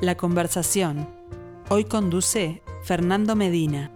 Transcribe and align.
La 0.00 0.16
conversación. 0.16 1.08
Hoy 1.70 1.82
conduce 1.82 2.62
Fernando 2.84 3.34
Medina. 3.34 3.90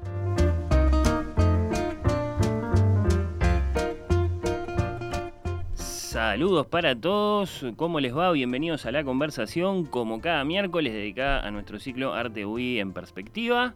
Saludos 5.76 6.66
para 6.66 6.96
todos, 6.96 7.64
¿cómo 7.76 8.00
les 8.00 8.16
va? 8.16 8.32
Bienvenidos 8.32 8.84
a 8.84 8.90
la 8.90 9.04
conversación, 9.04 9.84
como 9.84 10.20
cada 10.20 10.42
miércoles 10.42 10.92
dedicada 10.92 11.46
a 11.46 11.52
nuestro 11.52 11.78
ciclo 11.78 12.14
Arte 12.14 12.44
UI 12.46 12.80
en 12.80 12.92
perspectiva. 12.92 13.74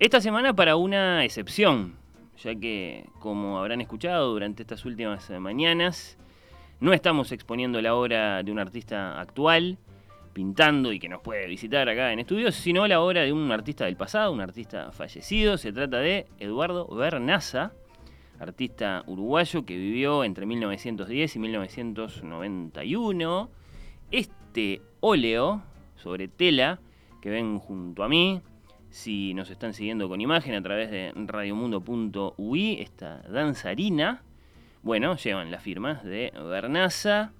Esta 0.00 0.20
semana 0.20 0.54
para 0.54 0.74
una 0.74 1.24
excepción, 1.24 1.94
ya 2.42 2.56
que, 2.56 3.06
como 3.20 3.60
habrán 3.60 3.80
escuchado 3.80 4.32
durante 4.32 4.62
estas 4.64 4.84
últimas 4.84 5.30
mañanas, 5.30 6.18
no 6.80 6.92
estamos 6.92 7.30
exponiendo 7.30 7.80
la 7.80 7.94
obra 7.94 8.42
de 8.42 8.50
un 8.50 8.58
artista 8.58 9.20
actual, 9.20 9.78
pintando 10.34 10.92
y 10.92 10.98
que 10.98 11.08
nos 11.08 11.22
puede 11.22 11.46
visitar 11.46 11.88
acá 11.88 12.12
en 12.12 12.18
estudios, 12.18 12.54
sino 12.54 12.86
la 12.86 13.00
obra 13.00 13.22
de 13.22 13.32
un 13.32 13.50
artista 13.50 13.86
del 13.86 13.96
pasado, 13.96 14.32
un 14.32 14.42
artista 14.42 14.92
fallecido. 14.92 15.56
Se 15.56 15.72
trata 15.72 16.00
de 16.00 16.26
Eduardo 16.38 16.86
Bernaza, 16.88 17.72
artista 18.38 19.02
uruguayo 19.06 19.64
que 19.64 19.76
vivió 19.76 20.24
entre 20.24 20.44
1910 20.44 21.36
y 21.36 21.38
1991. 21.38 23.50
Este 24.10 24.82
óleo 25.00 25.62
sobre 25.96 26.28
tela 26.28 26.80
que 27.22 27.30
ven 27.30 27.58
junto 27.58 28.02
a 28.02 28.08
mí, 28.08 28.42
si 28.90 29.32
nos 29.34 29.50
están 29.50 29.72
siguiendo 29.72 30.08
con 30.08 30.20
imagen 30.20 30.54
a 30.54 30.62
través 30.62 30.90
de 30.90 31.12
radiomundo.ui, 31.14 32.80
esta 32.80 33.22
danzarina, 33.22 34.22
bueno, 34.82 35.16
llevan 35.16 35.50
las 35.50 35.62
firmas 35.62 36.04
de 36.04 36.32
Bernaza. 36.36 37.32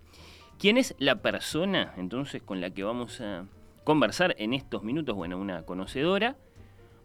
¿Quién 0.58 0.78
es 0.78 0.94
la 0.98 1.16
persona 1.16 1.92
entonces 1.97 2.42
con 2.42 2.60
la 2.60 2.70
que 2.70 2.84
vamos 2.84 3.20
a 3.20 3.44
conversar 3.83 4.34
en 4.38 4.55
estos 4.55 4.83
minutos? 4.83 5.14
Bueno, 5.14 5.36
una 5.36 5.62
conocedora, 5.62 6.36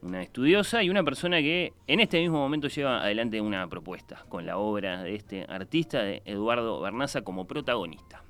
una 0.01 0.21
estudiosa 0.21 0.83
y 0.83 0.89
una 0.89 1.03
persona 1.03 1.39
que 1.39 1.73
en 1.87 1.99
este 1.99 2.21
mismo 2.21 2.37
momento 2.37 2.67
lleva 2.67 3.01
adelante 3.01 3.41
una 3.41 3.67
propuesta 3.67 4.23
con 4.29 4.45
la 4.45 4.57
obra 4.57 5.03
de 5.03 5.15
este 5.15 5.45
artista, 5.49 6.01
de 6.03 6.21
Eduardo 6.25 6.79
Bernaza, 6.79 7.21
como 7.23 7.47
protagonista. 7.47 8.23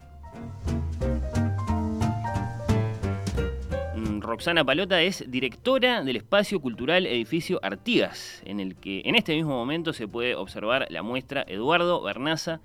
Mm, 3.95 4.22
Roxana 4.22 4.64
Palota 4.64 5.02
es 5.02 5.26
directora 5.30 6.04
del 6.04 6.16
espacio 6.16 6.59
cultural 6.61 7.06
Edificio 7.06 7.59
Artigas, 7.61 8.42
en 8.45 8.59
el 8.59 8.76
que 8.78 9.02
en 9.06 9.16
este 9.16 9.36
mismo 9.36 9.52
momento 9.52 9.94
se 9.94 10.08
puede 10.08 10.33
observar 10.33 10.88
la 10.89 11.04
muestra 11.04 11.44
Eduardo 11.48 12.02
Bernaza, 12.02 12.61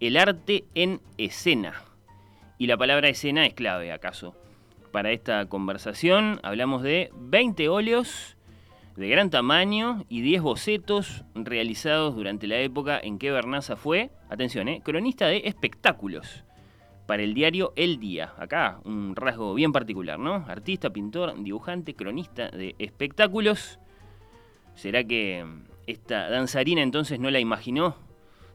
El 0.00 0.16
arte 0.16 0.64
en 0.74 1.00
escena. 1.16 1.87
Y 2.58 2.66
la 2.66 2.76
palabra 2.76 3.08
escena 3.08 3.46
es 3.46 3.54
clave, 3.54 3.92
acaso. 3.92 4.34
Para 4.90 5.12
esta 5.12 5.46
conversación 5.46 6.40
hablamos 6.42 6.82
de 6.82 7.10
20 7.14 7.68
óleos 7.68 8.36
de 8.96 9.08
gran 9.08 9.30
tamaño 9.30 10.04
y 10.08 10.22
10 10.22 10.42
bocetos 10.42 11.24
realizados 11.36 12.16
durante 12.16 12.48
la 12.48 12.58
época 12.58 12.98
en 13.00 13.20
que 13.20 13.30
Bernaza 13.30 13.76
fue, 13.76 14.10
atención, 14.28 14.68
eh, 14.68 14.82
cronista 14.84 15.28
de 15.28 15.42
espectáculos 15.44 16.42
para 17.06 17.22
el 17.22 17.32
diario 17.32 17.72
El 17.76 18.00
Día. 18.00 18.34
Acá 18.38 18.80
un 18.84 19.14
rasgo 19.14 19.54
bien 19.54 19.70
particular, 19.70 20.18
¿no? 20.18 20.44
Artista, 20.48 20.90
pintor, 20.90 21.40
dibujante, 21.40 21.94
cronista 21.94 22.50
de 22.50 22.74
espectáculos. 22.80 23.78
¿Será 24.74 25.04
que 25.04 25.46
esta 25.86 26.28
danzarina 26.28 26.82
entonces 26.82 27.20
no 27.20 27.30
la 27.30 27.38
imaginó? 27.38 28.07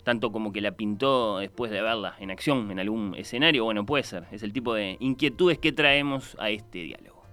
Tanto 0.03 0.31
como 0.31 0.51
que 0.51 0.61
la 0.61 0.73
pintó 0.73 1.39
después 1.39 1.71
de 1.71 1.81
verla 1.81 2.15
en 2.19 2.29
acción 2.29 2.69
en 2.71 2.79
algún 2.79 3.15
escenario. 3.15 3.63
Bueno, 3.63 3.85
puede 3.85 4.03
ser. 4.03 4.25
Es 4.31 4.43
el 4.43 4.51
tipo 4.51 4.73
de 4.73 4.97
inquietudes 4.99 5.57
que 5.57 5.71
traemos 5.71 6.35
a 6.39 6.49
este 6.49 6.79
diálogo. 6.79 7.23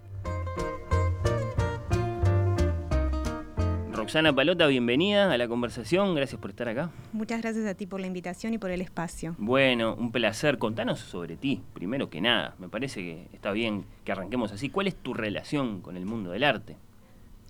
Roxana 3.93 4.33
Palota, 4.33 4.67
bienvenida 4.67 5.31
a 5.31 5.37
la 5.37 5.47
conversación, 5.47 6.15
gracias 6.15 6.41
por 6.41 6.51
estar 6.51 6.69
acá. 6.69 6.91
Muchas 7.13 7.43
gracias 7.43 7.67
a 7.67 7.75
ti 7.75 7.87
por 7.87 8.01
la 8.01 8.07
invitación 8.07 8.55
y 8.55 8.59
por 8.59 8.71
el 8.71 8.81
espacio. 8.81 9.35
Bueno, 9.37 9.95
un 9.95 10.11
placer. 10.11 10.59
Contanos 10.59 11.01
sobre 11.01 11.37
ti, 11.37 11.61
primero 11.75 12.09
que 12.09 12.21
nada. 12.21 12.55
Me 12.59 12.69
parece 12.69 13.03
que 13.03 13.27
está 13.33 13.53
bien 13.53 13.85
que 14.05 14.13
arranquemos 14.13 14.53
así. 14.53 14.71
¿Cuál 14.71 14.87
es 14.87 14.97
tu 14.97 15.13
relación 15.13 15.81
con 15.81 15.97
el 15.97 16.07
mundo 16.07 16.31
del 16.31 16.45
arte? 16.45 16.77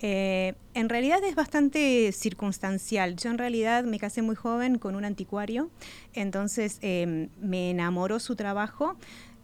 Eh, 0.03 0.55
en 0.73 0.89
realidad 0.89 1.23
es 1.23 1.35
bastante 1.35 2.11
circunstancial. 2.11 3.15
Yo 3.15 3.29
en 3.29 3.37
realidad 3.37 3.83
me 3.83 3.99
casé 3.99 4.21
muy 4.23 4.35
joven 4.35 4.79
con 4.79 4.95
un 4.95 5.05
anticuario, 5.05 5.69
entonces 6.13 6.79
eh, 6.81 7.29
me 7.39 7.69
enamoró 7.69 8.19
su 8.19 8.35
trabajo. 8.35 8.95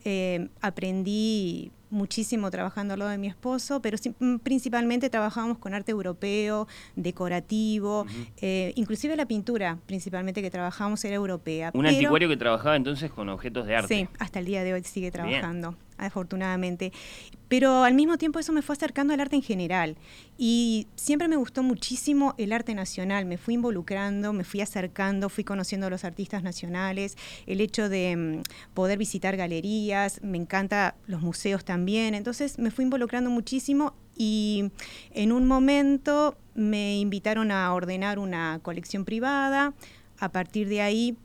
Eh, 0.03 0.49
aprendí 0.61 1.71
muchísimo 1.89 2.51
trabajando 2.51 2.93
al 2.93 2.99
lado 2.99 3.11
de 3.11 3.17
mi 3.17 3.27
esposo, 3.27 3.81
pero 3.81 3.97
mm, 4.19 4.37
principalmente 4.37 5.09
trabajábamos 5.09 5.57
con 5.57 5.73
arte 5.73 5.91
europeo, 5.91 6.67
decorativo, 6.95 8.05
eh, 8.41 8.73
inclusive 8.75 9.15
la 9.15 9.25
pintura 9.25 9.77
principalmente 9.85 10.41
que 10.41 10.51
trabajábamos 10.51 11.03
era 11.05 11.15
europea. 11.15 11.71
Un 11.73 11.87
anticuario 11.87 12.29
que 12.29 12.37
trabajaba 12.37 12.75
entonces 12.75 13.11
con 13.11 13.29
objetos 13.29 13.65
de 13.67 13.75
arte. 13.75 13.95
Sí, 13.95 14.07
hasta 14.19 14.39
el 14.39 14.45
día 14.45 14.63
de 14.63 14.73
hoy 14.73 14.83
sigue 14.83 15.11
trabajando 15.11 15.75
afortunadamente. 15.97 16.91
Pero 17.47 17.83
al 17.83 17.93
mismo 17.93 18.17
tiempo 18.17 18.39
eso 18.39 18.51
me 18.51 18.61
fue 18.61 18.73
acercando 18.73 19.13
al 19.13 19.21
arte 19.21 19.37
en 19.37 19.41
general. 19.41 19.95
Y 20.37 20.87
siempre 20.95 21.29
me 21.29 21.37
gustó 21.37 21.63
muchísimo 21.63 22.35
el 22.37 22.51
arte 22.51 22.75
nacional. 22.75 23.25
Me 23.25 23.37
fui 23.37 23.53
involucrando, 23.53 24.33
me 24.33 24.43
fui 24.43 24.59
acercando, 24.59 25.29
fui 25.29 25.45
conociendo 25.45 25.87
a 25.87 25.89
los 25.89 26.03
artistas 26.03 26.43
nacionales, 26.43 27.17
el 27.45 27.61
hecho 27.61 27.87
de 27.87 28.15
mm, 28.15 28.73
poder 28.73 28.97
visitar 28.97 29.37
galerías, 29.37 30.21
me 30.21 30.37
encanta 30.37 30.95
los 31.07 31.21
museos 31.21 31.63
también. 31.63 31.76
Entonces 32.13 32.59
me 32.59 32.71
fui 32.71 32.83
involucrando 32.83 33.29
muchísimo 33.29 33.93
y 34.15 34.71
en 35.13 35.31
un 35.31 35.45
momento 35.45 36.37
me 36.55 36.97
invitaron 36.99 37.51
a 37.51 37.71
ordenar 37.73 38.19
una 38.19 38.59
colección 38.63 39.05
privada. 39.05 39.73
A 40.19 40.31
partir 40.31 40.67
de 40.67 40.81
ahí 40.81 41.17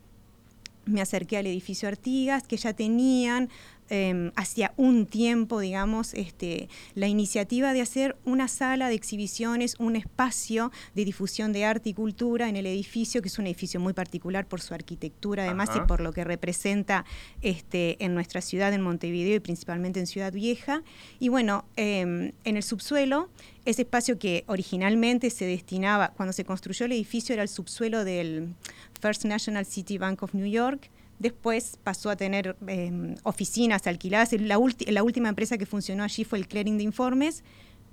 me 0.84 1.00
acerqué 1.00 1.38
al 1.38 1.46
edificio 1.46 1.88
Artigas, 1.88 2.42
que 2.46 2.56
ya 2.56 2.72
tenían 2.72 3.48
Em, 3.94 4.32
hacia 4.36 4.72
un 4.78 5.04
tiempo, 5.04 5.60
digamos, 5.60 6.14
este, 6.14 6.70
la 6.94 7.08
iniciativa 7.08 7.74
de 7.74 7.82
hacer 7.82 8.16
una 8.24 8.48
sala 8.48 8.88
de 8.88 8.94
exhibiciones, 8.94 9.76
un 9.78 9.96
espacio 9.96 10.72
de 10.94 11.04
difusión 11.04 11.52
de 11.52 11.66
arte 11.66 11.90
y 11.90 11.92
cultura 11.92 12.48
en 12.48 12.56
el 12.56 12.64
edificio, 12.64 13.20
que 13.20 13.28
es 13.28 13.38
un 13.38 13.46
edificio 13.46 13.80
muy 13.80 13.92
particular 13.92 14.46
por 14.46 14.62
su 14.62 14.72
arquitectura, 14.72 15.44
además, 15.44 15.68
y 15.76 15.80
por 15.80 16.00
lo 16.00 16.14
que 16.14 16.24
representa 16.24 17.04
este, 17.42 18.02
en 18.02 18.14
nuestra 18.14 18.40
ciudad, 18.40 18.72
en 18.72 18.80
Montevideo 18.80 19.36
y 19.36 19.40
principalmente 19.40 20.00
en 20.00 20.06
Ciudad 20.06 20.32
Vieja. 20.32 20.82
Y 21.20 21.28
bueno, 21.28 21.66
em, 21.76 22.32
en 22.44 22.56
el 22.56 22.62
subsuelo, 22.62 23.28
ese 23.66 23.82
espacio 23.82 24.18
que 24.18 24.44
originalmente 24.46 25.28
se 25.28 25.44
destinaba, 25.44 26.14
cuando 26.16 26.32
se 26.32 26.46
construyó 26.46 26.86
el 26.86 26.92
edificio, 26.92 27.34
era 27.34 27.42
el 27.42 27.50
subsuelo 27.50 28.06
del 28.06 28.54
First 29.02 29.26
National 29.26 29.66
City 29.66 29.98
Bank 29.98 30.22
of 30.22 30.32
New 30.32 30.46
York, 30.46 30.88
Después 31.18 31.78
pasó 31.82 32.10
a 32.10 32.16
tener 32.16 32.56
em, 32.66 33.14
oficinas 33.22 33.86
alquiladas. 33.86 34.32
La, 34.32 34.58
la 34.88 35.02
última 35.02 35.28
empresa 35.28 35.58
que 35.58 35.66
funcionó 35.66 36.02
allí 36.02 36.24
fue 36.24 36.38
el 36.38 36.48
clearing 36.48 36.78
de 36.78 36.84
informes. 36.84 37.44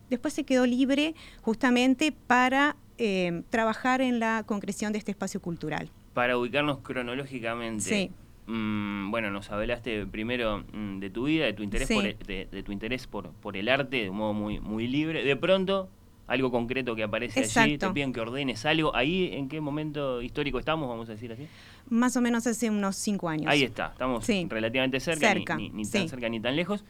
Después 0.10 0.34
se 0.34 0.44
quedó 0.44 0.66
libre 0.66 1.14
justamente 1.42 2.12
para 2.12 2.76
em, 2.98 3.44
trabajar 3.44 4.02
en 4.02 4.20
la 4.20 4.44
concreción 4.46 4.92
de 4.92 5.00
este 5.00 5.12
espacio 5.12 5.42
cultural. 5.42 5.90
Para 6.14 6.38
ubicarnos 6.38 6.80
cronológicamente. 6.80 7.84
Sí. 7.84 8.12
Mm, 8.48 9.12
bueno, 9.12 9.30
nos 9.30 9.52
hablaste 9.52 10.08
primero 10.08 10.66
mm, 10.74 11.00
de 11.00 11.10
tu 11.12 11.26
vida, 11.26 11.46
de 11.46 11.54
tu 11.54 11.62
interés, 11.62 11.88
por, 11.88 12.06
el, 12.06 12.18
de, 12.18 12.64
tu 12.64 12.72
interés 12.72 13.06
por, 13.06 13.32
por 13.34 13.56
el 13.56 13.70
arte 13.70 13.98
de 13.98 14.10
un 14.10 14.18
modo 14.18 14.34
muy, 14.34 14.60
muy 14.60 14.88
libre. 14.88 15.24
De 15.24 15.36
pronto 15.36 15.88
algo 16.30 16.52
concreto 16.52 16.96
que 16.96 17.04
aparece 17.04 17.42
allí, 17.42 17.78
te 17.78 17.90
piden 17.90 18.14
que 18.14 18.22
ordenes 18.22 18.66
algo. 18.66 18.96
¿Ahí 18.96 19.32
en 19.34 19.50
qué 19.50 19.60
momento 19.60 20.22
histórico 20.22 20.60
estamos, 20.60 20.88
vamos 20.88 21.10
a 21.10 21.14
decir 21.14 21.32
así? 21.32 21.48
Más 21.90 22.16
o 22.16 22.22
menos 22.22 22.46
hace 22.48 22.70
unos 22.70 22.96
cinco 22.96 23.30
años. 23.30 23.48
Ahí 23.48 23.64
está, 23.64 23.88
estamos 23.88 24.26
relativamente 24.28 25.00
cerca, 25.00 25.34
ni, 25.58 25.86
tan 25.86 26.08
cerca 26.08 26.30
ni 26.30 26.40
tan 26.40 26.56
lejos. 26.56 26.86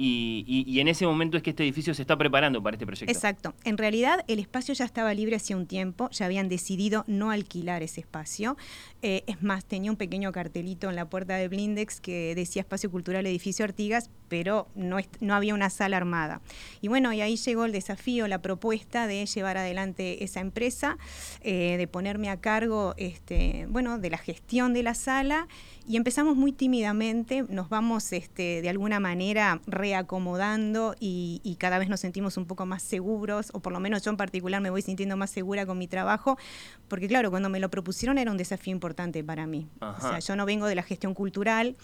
Y, 0.00 0.78
en 0.78 0.86
ese 0.86 1.06
momento 1.06 1.36
es 1.36 1.42
que 1.42 1.50
este 1.50 1.64
edificio 1.64 1.92
se 1.92 2.02
está 2.02 2.16
preparando 2.16 2.62
para 2.62 2.76
este 2.76 2.86
proyecto. 2.86 3.10
Exacto. 3.10 3.54
En 3.64 3.76
realidad 3.76 4.24
el 4.28 4.38
espacio 4.38 4.72
ya 4.72 4.84
estaba 4.84 5.12
libre 5.12 5.34
hacía 5.34 5.56
un 5.56 5.66
tiempo, 5.66 6.08
ya 6.10 6.26
habían 6.26 6.48
decidido 6.48 7.04
no 7.08 7.32
alquilar 7.32 7.82
ese 7.82 8.00
espacio. 8.02 8.56
Eh, 9.00 9.22
es 9.28 9.42
más, 9.44 9.64
tenía 9.64 9.92
un 9.92 9.96
pequeño 9.96 10.32
cartelito 10.32 10.90
en 10.90 10.96
la 10.96 11.08
puerta 11.08 11.36
de 11.36 11.46
Blindex 11.46 12.00
que 12.00 12.34
decía 12.34 12.62
Espacio 12.62 12.90
Cultural 12.90 13.24
Edificio 13.26 13.64
Artigas, 13.64 14.10
pero 14.28 14.66
no, 14.74 14.96
no 15.20 15.34
había 15.34 15.54
una 15.54 15.70
sala 15.70 15.96
armada. 15.96 16.40
Y 16.80 16.88
bueno, 16.88 17.12
y 17.12 17.20
ahí 17.20 17.36
llegó 17.36 17.64
el 17.64 17.70
desafío, 17.70 18.26
la 18.26 18.42
propuesta 18.42 19.06
de 19.06 19.24
llevar 19.24 19.56
adelante 19.56 20.24
esa 20.24 20.40
empresa, 20.40 20.98
eh, 21.42 21.76
de 21.76 21.86
ponerme 21.86 22.28
a 22.28 22.40
cargo 22.40 22.94
este, 22.96 23.66
bueno, 23.70 23.98
de 23.98 24.10
la 24.10 24.18
gestión 24.18 24.74
de 24.74 24.82
la 24.82 24.94
sala 24.94 25.46
y 25.86 25.96
empezamos 25.96 26.36
muy 26.36 26.52
tímidamente, 26.52 27.44
nos 27.48 27.68
vamos 27.68 28.12
este, 28.12 28.60
de 28.60 28.68
alguna 28.68 29.00
manera 29.00 29.60
reacomodando 29.66 30.96
y, 30.98 31.56
cada 31.58 31.78
vez 31.78 31.88
nos 31.88 31.98
sentimos 31.98 32.36
un 32.36 32.46
poco 32.46 32.66
más 32.66 32.84
seguros, 32.84 33.50
o 33.52 33.58
por 33.58 33.72
lo 33.72 33.80
menos 33.80 34.04
yo 34.04 34.12
en 34.12 34.16
particular 34.16 34.60
me 34.60 34.70
voy 34.70 34.80
sintiendo 34.80 35.16
más 35.16 35.30
segura 35.30 35.66
con 35.66 35.76
mi 35.76 35.88
trabajo, 35.88 36.38
porque 36.86 37.08
claro, 37.08 37.30
cuando 37.30 37.48
me 37.48 37.58
lo 37.58 37.68
propusieron 37.68 38.16
era 38.16 38.30
un 38.30 38.36
desafío 38.36 38.70
importante 38.70 38.87
para 39.24 39.46
mí. 39.46 39.68
O 39.80 40.00
sea, 40.00 40.18
yo 40.18 40.36
no 40.36 40.46
vengo 40.46 40.66
de 40.66 40.74
la 40.74 40.82
gestión 40.82 41.14
cultural, 41.14 41.76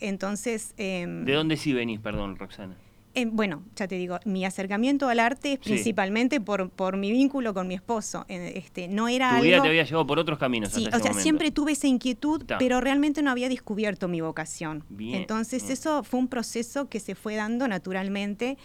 entonces... 0.00 0.74
Em, 0.76 1.24
¿De 1.24 1.32
dónde 1.32 1.56
sí 1.56 1.72
venís, 1.72 2.00
perdón, 2.00 2.36
Roxana? 2.36 2.76
Eh, 3.14 3.26
bueno, 3.26 3.64
ya 3.74 3.88
te 3.88 3.96
digo, 3.96 4.20
mi 4.26 4.44
acercamiento 4.44 5.08
al 5.08 5.18
arte 5.18 5.54
es 5.54 5.58
principalmente 5.58 6.40
por, 6.40 6.70
por 6.70 6.96
mi 6.96 7.10
vínculo 7.10 7.52
con 7.52 7.66
mi 7.66 7.74
esposo. 7.74 8.24
Eh, 8.28 8.52
este, 8.54 8.86
no 8.86 9.08
era 9.08 9.36
tu 9.38 9.42
vida 9.42 9.60
te 9.60 9.68
había 9.68 9.82
llevado 9.82 10.06
por 10.06 10.18
otros 10.18 10.38
caminos. 10.38 10.70
Sí, 10.70 10.86
o 10.92 10.98
sea, 10.98 11.14
siempre 11.14 11.50
tuve 11.50 11.72
esa 11.72 11.88
inquietud, 11.88 12.44
pero 12.58 12.80
realmente 12.80 13.22
no 13.22 13.30
había 13.30 13.48
descubierto 13.48 14.06
mi 14.06 14.20
vocación. 14.20 14.84
Entonces 14.98 15.68
eso 15.70 16.04
fue 16.04 16.20
un 16.20 16.28
proceso 16.28 16.88
que 16.88 17.00
se 17.00 17.14
fue 17.14 17.34
dando 17.34 17.66
naturalmente. 17.66 18.56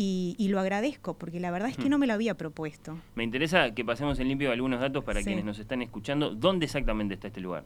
Y, 0.00 0.46
lo 0.48 0.60
agradezco 0.60 1.18
porque 1.18 1.40
la 1.40 1.50
verdad 1.50 1.70
es 1.70 1.76
que 1.76 1.88
no 1.88 1.98
me 1.98 2.06
lo 2.06 2.12
había 2.12 2.34
propuesto. 2.34 2.96
Me 3.16 3.24
interesa 3.24 3.74
que 3.74 3.84
pasemos 3.84 4.20
en 4.20 4.28
limpio 4.28 4.52
algunos 4.52 4.78
datos 4.78 5.02
para 5.02 5.24
quienes 5.24 5.44
nos 5.44 5.58
están 5.58 5.82
escuchando. 5.82 6.36
¿Dónde 6.36 6.66
exactamente 6.66 7.14
está 7.14 7.26
este 7.26 7.40
lugar? 7.40 7.64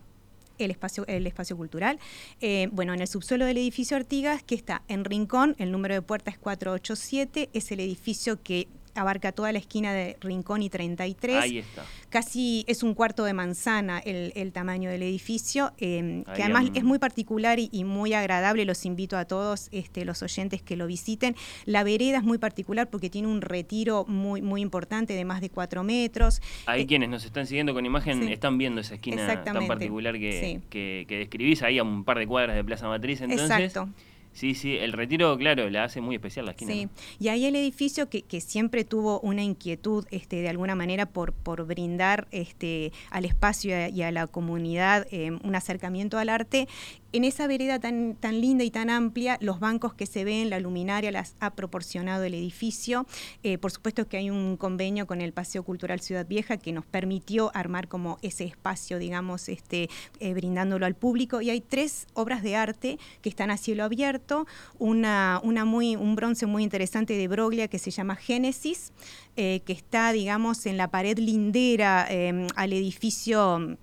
el 0.58 0.70
espacio, 0.70 1.05
el 1.08 1.26
espacio 1.26 1.56
cultural. 1.58 1.99
Eh, 2.40 2.69
bueno, 2.73 2.94
en 2.94 3.00
el 3.00 3.08
subsuelo 3.08 3.44
del 3.44 3.58
edificio 3.58 3.96
Artigas, 3.99 4.43
que 4.43 4.55
está 4.55 4.82
en 4.88 5.05
Rincón, 5.05 5.56
el 5.58 5.73
número 5.73 5.94
de 5.94 6.02
puerta 6.02 6.31
es 6.31 6.38
487, 6.38 7.50
es 7.52 7.73
el 7.73 7.81
edificio 7.81 8.43
que 8.43 8.69
abarca 8.94 9.33
toda 9.33 9.53
la 9.53 9.59
esquina 9.59 9.93
de 9.93 10.17
Rincón 10.21 10.62
y 10.62 10.71
33. 10.71 11.37
Ahí 11.37 11.59
está. 11.59 11.85
Casi 12.11 12.65
es 12.67 12.83
un 12.83 12.94
cuarto 12.94 13.25
de 13.25 13.33
manzana 13.33 13.99
el, 13.99 14.53
tamaño 14.53 14.91
del 14.91 15.03
edificio, 15.03 15.73
em, 15.79 16.25
que 16.25 16.43
además 16.43 16.71
es 16.75 16.85
muy 16.85 16.99
particular 16.99 17.59
y, 17.59 17.85
muy 17.85 18.15
agradable. 18.15 18.65
Los 18.65 18.85
invito 18.85 19.17
a 19.17 19.25
todos 19.25 19.69
este, 19.73 20.05
los 20.05 20.23
oyentes 20.23 20.62
que 20.62 20.77
lo 20.77 20.87
visiten. 20.87 21.35
La 21.65 21.85
vereda 21.85 22.19
es 22.19 22.25
muy 22.25 22.39
particular 22.39 22.89
porque 22.91 23.11
tiene 23.11 23.29
un 23.29 23.41
retiro 23.41 24.05
muy, 24.06 24.43
muy 24.43 24.61
importante 24.61 25.15
de 25.15 25.25
más 25.25 25.41
de 25.41 25.50
cuatro 25.50 25.83
metros. 25.85 26.41
Ahí 26.67 26.83
eh, 26.83 26.87
quienes 26.87 27.09
nos 27.09 27.25
están 27.25 27.47
siguiendo 27.47 27.75
con 27.75 27.87
imagen 27.87 28.29
están 28.29 28.59
viendo 28.59 28.81
esa 28.81 28.94
esquina 28.94 29.43
tan 29.43 29.67
particular 29.67 30.19
que, 30.19 30.61
que, 30.71 31.06
que, 31.09 31.19
describís 31.19 31.62
ahí 31.62 31.79
a 31.79 31.83
un 31.83 32.05
par 32.05 32.19
de 32.19 32.27
cuadras 32.27 32.56
de 32.56 32.65
Plaza 32.65 32.89
Matriz. 32.89 33.21
Entonces, 33.21 33.50
Exacto. 33.50 33.89
Sí, 34.32 34.55
sí, 34.55 34.76
el 34.76 34.93
retiro, 34.93 35.37
claro, 35.37 35.69
la 35.69 35.84
hace 35.84 36.00
muy 36.00 36.17
especial 36.17 36.46
la 36.46 36.52
esquina. 36.52 36.73
Sí, 36.73 36.88
y 37.19 37.29
ahí 37.29 37.44
el 37.44 37.55
edificio 37.55 38.08
que, 38.08 38.23
que, 38.23 38.40
siempre 38.40 38.84
tuvo 38.84 39.20
una 39.20 39.43
inquietud, 39.43 40.06
este, 40.11 40.37
de 40.37 40.49
alguna 40.49 40.75
manera, 40.75 41.06
por, 41.06 41.32
por 41.32 41.67
brindar 41.67 42.29
este, 42.31 42.93
al 43.11 43.26
espacio 43.26 43.88
y 43.88 44.02
a, 44.02 44.11
la 44.11 44.26
comunidad 44.26 45.06
eh, 45.11 45.31
un 45.31 45.55
acercamiento 45.55 46.19
al 46.19 46.31
arte, 46.31 46.67
en 47.12 47.25
esa 47.25 47.47
vereda 47.47 47.79
tan, 47.79 48.17
tan 48.17 48.41
linda 48.41 48.64
y 48.64 48.70
tan 48.70 48.91
amplia, 48.91 49.38
los 49.41 49.61
bancos 49.61 49.94
que 49.94 50.06
se 50.06 50.25
ven, 50.25 50.50
la 50.50 50.61
luminaria 50.61 51.12
las 51.12 51.37
ha 51.41 51.50
proporcionado 51.50 52.25
el 52.25 52.35
edificio. 52.35 53.06
Eh, 53.43 53.59
por 53.59 53.70
supuesto 53.70 54.09
que 54.09 54.17
hay 54.17 54.31
un 54.31 54.56
convenio 54.56 55.06
con 55.06 55.20
el 55.20 55.32
Paseo 55.32 55.62
Cultural 55.62 56.00
Ciudad 56.00 56.26
Vieja 56.26 56.56
que 56.56 56.73
nos 56.73 56.87
permitió 56.87 57.50
armar 57.55 57.88
como 57.88 58.19
ese 58.23 58.44
espacio, 58.44 58.99
digamos, 58.99 59.49
este, 59.49 59.88
eh, 60.20 60.35
brindándolo 60.35 60.87
al 60.87 60.94
público. 60.94 61.41
Y 61.43 61.50
hay 61.50 61.61
tres 61.61 62.06
obras 62.14 62.43
de 62.43 62.56
arte 62.56 62.99
que 63.20 63.29
están 63.29 63.50
a 63.50 63.56
cielo 63.56 63.85
abierto. 63.85 64.47
Una, 64.79 65.41
una 65.43 65.65
muy, 65.65 65.97
un 65.97 66.17
bronce 66.17 66.47
muy 66.47 66.62
interesante 66.62 67.15
de 67.15 67.29
Broglia 67.29 67.69
que 67.69 67.79
se 67.79 67.91
llama 67.91 68.17
Génesis, 68.17 68.93
eh, 69.37 69.61
que 69.67 69.73
está, 69.73 70.12
digamos, 70.12 70.67
en 70.67 70.76
la 70.76 70.88
pared 70.88 71.19
lindera 71.19 72.08
al 72.56 72.73
edificio 72.73 73.76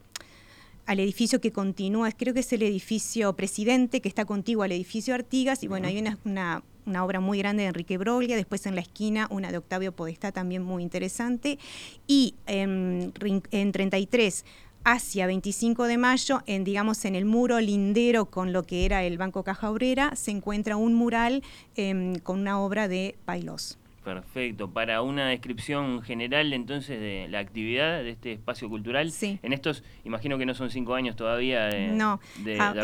al 0.89 0.99
edificio 0.99 1.39
que 1.39 1.51
continúa, 1.51 2.11
creo 2.11 2.33
que 2.33 2.39
es 2.39 2.51
el 2.51 2.63
edificio 2.63 3.33
Presidente, 3.33 4.01
que 4.01 4.09
está 4.09 4.25
contiguo 4.25 4.63
al 4.63 4.71
edificio 4.71 5.13
Artigas, 5.13 5.61
y 5.61 5.67
bueno, 5.67 5.87
hay 5.87 6.03
una, 6.25 6.63
obra 7.03 7.19
muy 7.19 7.37
grande 7.37 7.61
de 7.61 7.69
Enrique 7.69 7.99
Broglia, 7.99 8.35
después 8.35 8.65
en 8.65 8.73
la 8.73 8.81
esquina 8.81 9.27
una 9.29 9.51
de 9.51 9.59
Octavio 9.59 9.91
Podestá 9.91 10.31
también 10.31 10.63
muy 10.63 10.81
interesante, 10.81 11.59
y 12.07 12.33
en, 12.47 13.13
en 13.51 13.71
33 13.71 14.45
hacia 14.83 15.27
25 15.27 15.83
de 15.83 15.99
mayo, 15.99 16.41
en 16.47 16.63
digamos 16.63 17.05
en 17.05 17.13
el 17.13 17.25
muro 17.25 17.59
lindero 17.59 18.25
con 18.25 18.51
lo 18.51 18.63
que 18.63 18.85
era 18.85 19.03
el 19.03 19.19
Banco 19.19 19.43
Caja 19.43 19.69
Obrera, 19.69 20.15
se 20.15 20.31
encuentra 20.31 20.75
un 20.75 20.95
mural 20.95 21.43
em, 21.75 22.15
con 22.15 22.39
una 22.39 22.59
obra 22.59 22.87
de 22.87 23.15
Pailós. 23.25 23.78
Perfecto. 24.03 24.69
Para 24.71 25.01
una 25.01 25.27
descripción 25.27 26.01
general 26.01 26.53
entonces 26.53 26.99
de 26.99 27.27
la 27.29 27.39
actividad 27.39 28.01
de 28.03 28.11
este 28.11 28.33
espacio 28.33 28.69
cultural, 28.69 29.11
sí. 29.11 29.39
en 29.43 29.53
estos, 29.53 29.83
imagino 30.03 30.37
que 30.37 30.45
no 30.45 30.53
son 30.53 30.69
cinco 30.69 30.95
años 30.95 31.15
todavía 31.15 31.65
de, 31.65 31.97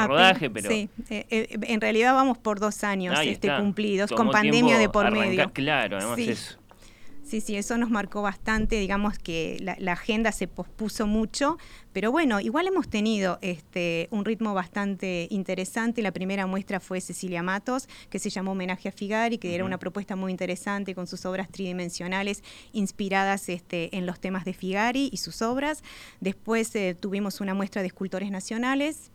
rodaje, 0.07 0.49
pero... 0.49 0.69
Sí, 0.69 0.89
eh, 1.09 1.25
eh, 1.29 1.57
en 1.63 1.81
realidad 1.81 2.13
vamos 2.13 2.37
por 2.37 2.59
dos 2.59 2.83
años 2.83 3.17
este, 3.23 3.55
cumplidos, 3.55 4.11
con 4.11 4.29
pandemia 4.29 4.77
de 4.77 4.89
por 4.89 5.11
medio. 5.11 5.51
Claro, 5.53 5.97
además 5.97 6.19
eso. 6.19 6.59
Sí, 7.25 7.41
sí, 7.41 7.55
eso 7.57 7.75
nos 7.79 7.89
marcó 7.89 8.21
bastante, 8.21 8.79
digamos 8.79 9.17
que 9.17 9.57
la, 9.59 9.91
agenda 9.91 10.31
se 10.31 10.47
pospuso 10.47 11.07
mucho, 11.07 11.57
pero 11.91 12.11
bueno, 12.11 12.39
igual 12.39 12.67
hemos 12.67 12.87
tenido 12.87 13.39
este, 13.41 14.07
un 14.11 14.25
ritmo 14.25 14.53
bastante 14.53 15.27
interesante. 15.31 16.03
La 16.03 16.11
primera 16.11 16.45
muestra 16.45 16.79
fue 16.79 17.01
Cecilia 17.01 17.41
Matos, 17.41 17.89
que 18.11 18.19
se 18.19 18.29
llamó 18.29 18.51
Homenaje 18.51 18.89
a 18.89 18.91
Figari, 18.91 19.39
que 19.39 19.55
era 19.55 19.65
una 19.65 19.79
propuesta 19.79 20.15
muy 20.15 20.31
interesante 20.31 20.93
con 20.93 21.07
sus 21.07 21.25
obras 21.25 21.49
tridimensionales 21.49 22.43
inspiradas 22.73 23.49
este, 23.49 23.97
en 23.97 24.05
los 24.05 24.19
temas 24.19 24.45
de 24.45 24.53
Figari 24.53 25.09
y 25.11 25.17
sus 25.17 25.41
obras. 25.41 25.83
Después 26.19 26.75
eh, 26.75 26.93
tuvimos 26.93 27.41
una 27.41 27.55
muestra 27.55 27.81
de 27.81 27.87
escultores 27.87 28.29
nacionales, 28.29 29.09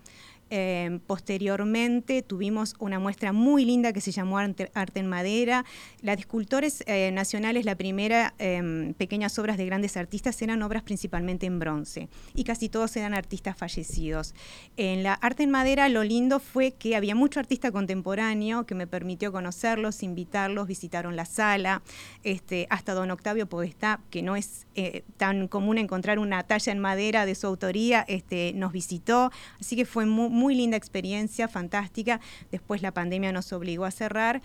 Em, 0.52 0.98
posteriormente 0.98 2.22
tuvimos 2.22 2.74
una 2.80 2.98
muestra 2.98 3.32
muy 3.32 3.64
linda 3.64 3.92
que 3.92 4.00
se 4.00 4.10
llamó 4.10 4.38
Arte, 4.38 4.68
en 4.94 5.06
Madera. 5.06 5.64
La 6.02 6.16
de 6.16 6.20
escultores 6.20 6.82
eh, 6.86 7.12
nacionales, 7.12 7.64
la 7.64 7.76
primera, 7.76 8.34
em, 8.38 8.92
pequeñas 8.94 9.38
obras 9.38 9.56
de 9.56 9.66
grandes 9.66 9.96
artistas, 9.96 10.42
eran 10.42 10.62
obras 10.62 10.82
principalmente 10.82 11.46
en 11.46 11.60
bronce 11.60 12.08
y 12.34 12.42
casi 12.42 12.68
todos 12.68 12.96
eran 12.96 13.14
artistas 13.14 13.56
fallecidos. 13.56 14.34
En 14.76 15.04
la 15.04 15.14
Arte 15.14 15.44
en 15.44 15.50
Madera 15.50 15.88
lo 15.88 16.02
lindo 16.02 16.40
fue 16.40 16.72
que 16.72 16.96
había 16.96 17.14
mucho 17.14 17.38
artista 17.38 17.70
contemporáneo 17.70 18.66
que 18.66 18.74
me 18.74 18.88
permitió 18.88 19.30
conocerlos, 19.30 20.02
invitarlos, 20.02 20.66
visitaron 20.66 21.14
la 21.14 21.26
sala, 21.26 21.82
este, 22.24 22.66
hasta 22.70 22.92
don 22.94 23.12
Octavio 23.12 23.48
Podestá, 23.48 24.00
que 24.10 24.22
no 24.22 24.34
es 24.34 24.66
eh, 24.74 25.04
tan 25.16 25.46
común 25.46 25.78
encontrar 25.78 26.18
una 26.18 26.42
talla 26.42 26.72
en 26.72 26.80
madera 26.80 27.24
de 27.24 27.36
su 27.36 27.46
autoría, 27.46 28.04
este, 28.08 28.52
nos 28.54 28.72
visitó, 28.72 29.30
así 29.60 29.76
que 29.76 29.84
fue 29.84 30.06
muy 30.06 30.39
muy 30.40 30.54
linda 30.54 30.78
experiencia, 30.78 31.48
fantástica. 31.48 32.18
Después 32.50 32.80
la 32.80 32.92
pandemia 32.92 33.30
nos 33.30 33.52
obligó 33.52 33.84
a 33.84 33.90
cerrar 33.90 34.40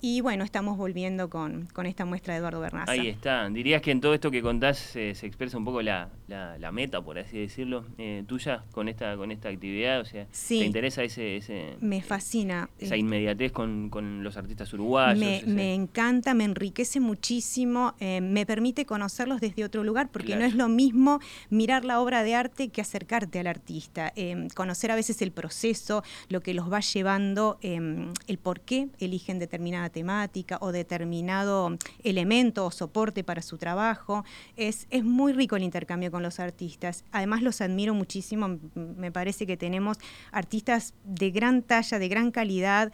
y 0.00 0.20
bueno, 0.20 0.44
estamos 0.44 0.76
volviendo 0.76 1.28
con, 1.28 1.66
con 1.72 1.86
esta 1.86 2.04
muestra 2.04 2.34
de 2.34 2.38
Eduardo 2.38 2.60
Bernaza. 2.60 2.92
Ahí 2.92 3.08
está. 3.08 3.48
Dirías 3.50 3.82
que 3.82 3.90
en 3.90 4.00
todo 4.00 4.14
esto 4.14 4.30
que 4.30 4.42
contás 4.42 4.96
eh, 4.96 5.14
se 5.14 5.26
expresa 5.26 5.58
un 5.58 5.64
poco 5.64 5.82
la, 5.82 6.08
la, 6.28 6.72
meta, 6.72 7.02
por 7.02 7.18
así 7.18 7.38
decirlo, 7.38 7.84
eh, 7.98 8.24
tuya 8.26 8.64
con 8.72 8.88
esta 8.88 9.16
con 9.16 9.30
esta 9.30 9.48
actividad. 9.48 10.00
O 10.00 10.04
sea, 10.04 10.26
¿te 10.26 10.54
interesa 10.56 11.02
ese, 11.02 11.36
ese 11.36 11.76
Me 11.80 12.00
fascina. 12.02 12.70
Esa 12.78 12.96
inmediatez 12.96 13.52
con, 13.52 13.90
con 13.90 14.22
los 14.24 14.36
artistas 14.36 14.72
uruguayos. 14.72 15.18
Me, 15.18 15.42
me, 15.46 15.74
encanta, 15.74 16.32
me 16.34 16.44
enriquece 16.44 17.00
muchísimo, 17.00 17.94
eh, 18.00 18.20
me 18.20 18.46
permite 18.46 18.86
conocerlos 18.86 19.40
desde 19.40 19.64
otro 19.64 19.84
lugar, 19.84 20.10
porque 20.10 20.36
no 20.36 20.44
es 20.44 20.54
lo 20.54 20.68
mismo 20.68 21.20
mirar 21.50 21.84
la 21.84 22.00
obra 22.00 22.22
de 22.22 22.34
arte 22.34 22.68
que 22.68 22.80
acercarte 22.80 23.38
al 23.38 23.46
artista. 23.46 24.12
conocer 24.54 24.90
a 24.90 24.94
veces 24.94 25.20
el 25.22 25.32
proceso, 25.32 26.02
lo 26.28 26.40
que 26.40 26.54
los 26.54 26.72
va 26.72 26.80
llevando, 26.80 27.58
el 27.62 28.38
por 28.42 28.60
qué 28.60 28.88
eligen 28.98 29.38
determinada 29.38 29.89
temática 29.90 30.58
o 30.60 30.72
determinado 30.72 31.76
elemento 32.02 32.64
o 32.64 32.70
soporte 32.70 33.24
para 33.24 33.42
su 33.42 33.58
trabajo. 33.58 34.24
Es, 34.56 34.86
es 34.90 35.04
muy 35.04 35.32
rico 35.32 35.56
el 35.56 35.62
intercambio 35.62 36.10
con 36.10 36.22
los 36.22 36.40
artistas. 36.40 37.04
Además 37.12 37.42
los 37.42 37.60
admiro 37.60 37.94
muchísimo, 37.94 38.58
me 38.74 39.12
parece 39.12 39.46
que 39.46 39.56
tenemos 39.56 39.98
artistas 40.32 40.94
de 41.04 41.30
gran 41.30 41.62
talla, 41.62 41.98
de 41.98 42.08
gran 42.08 42.30
calidad, 42.30 42.92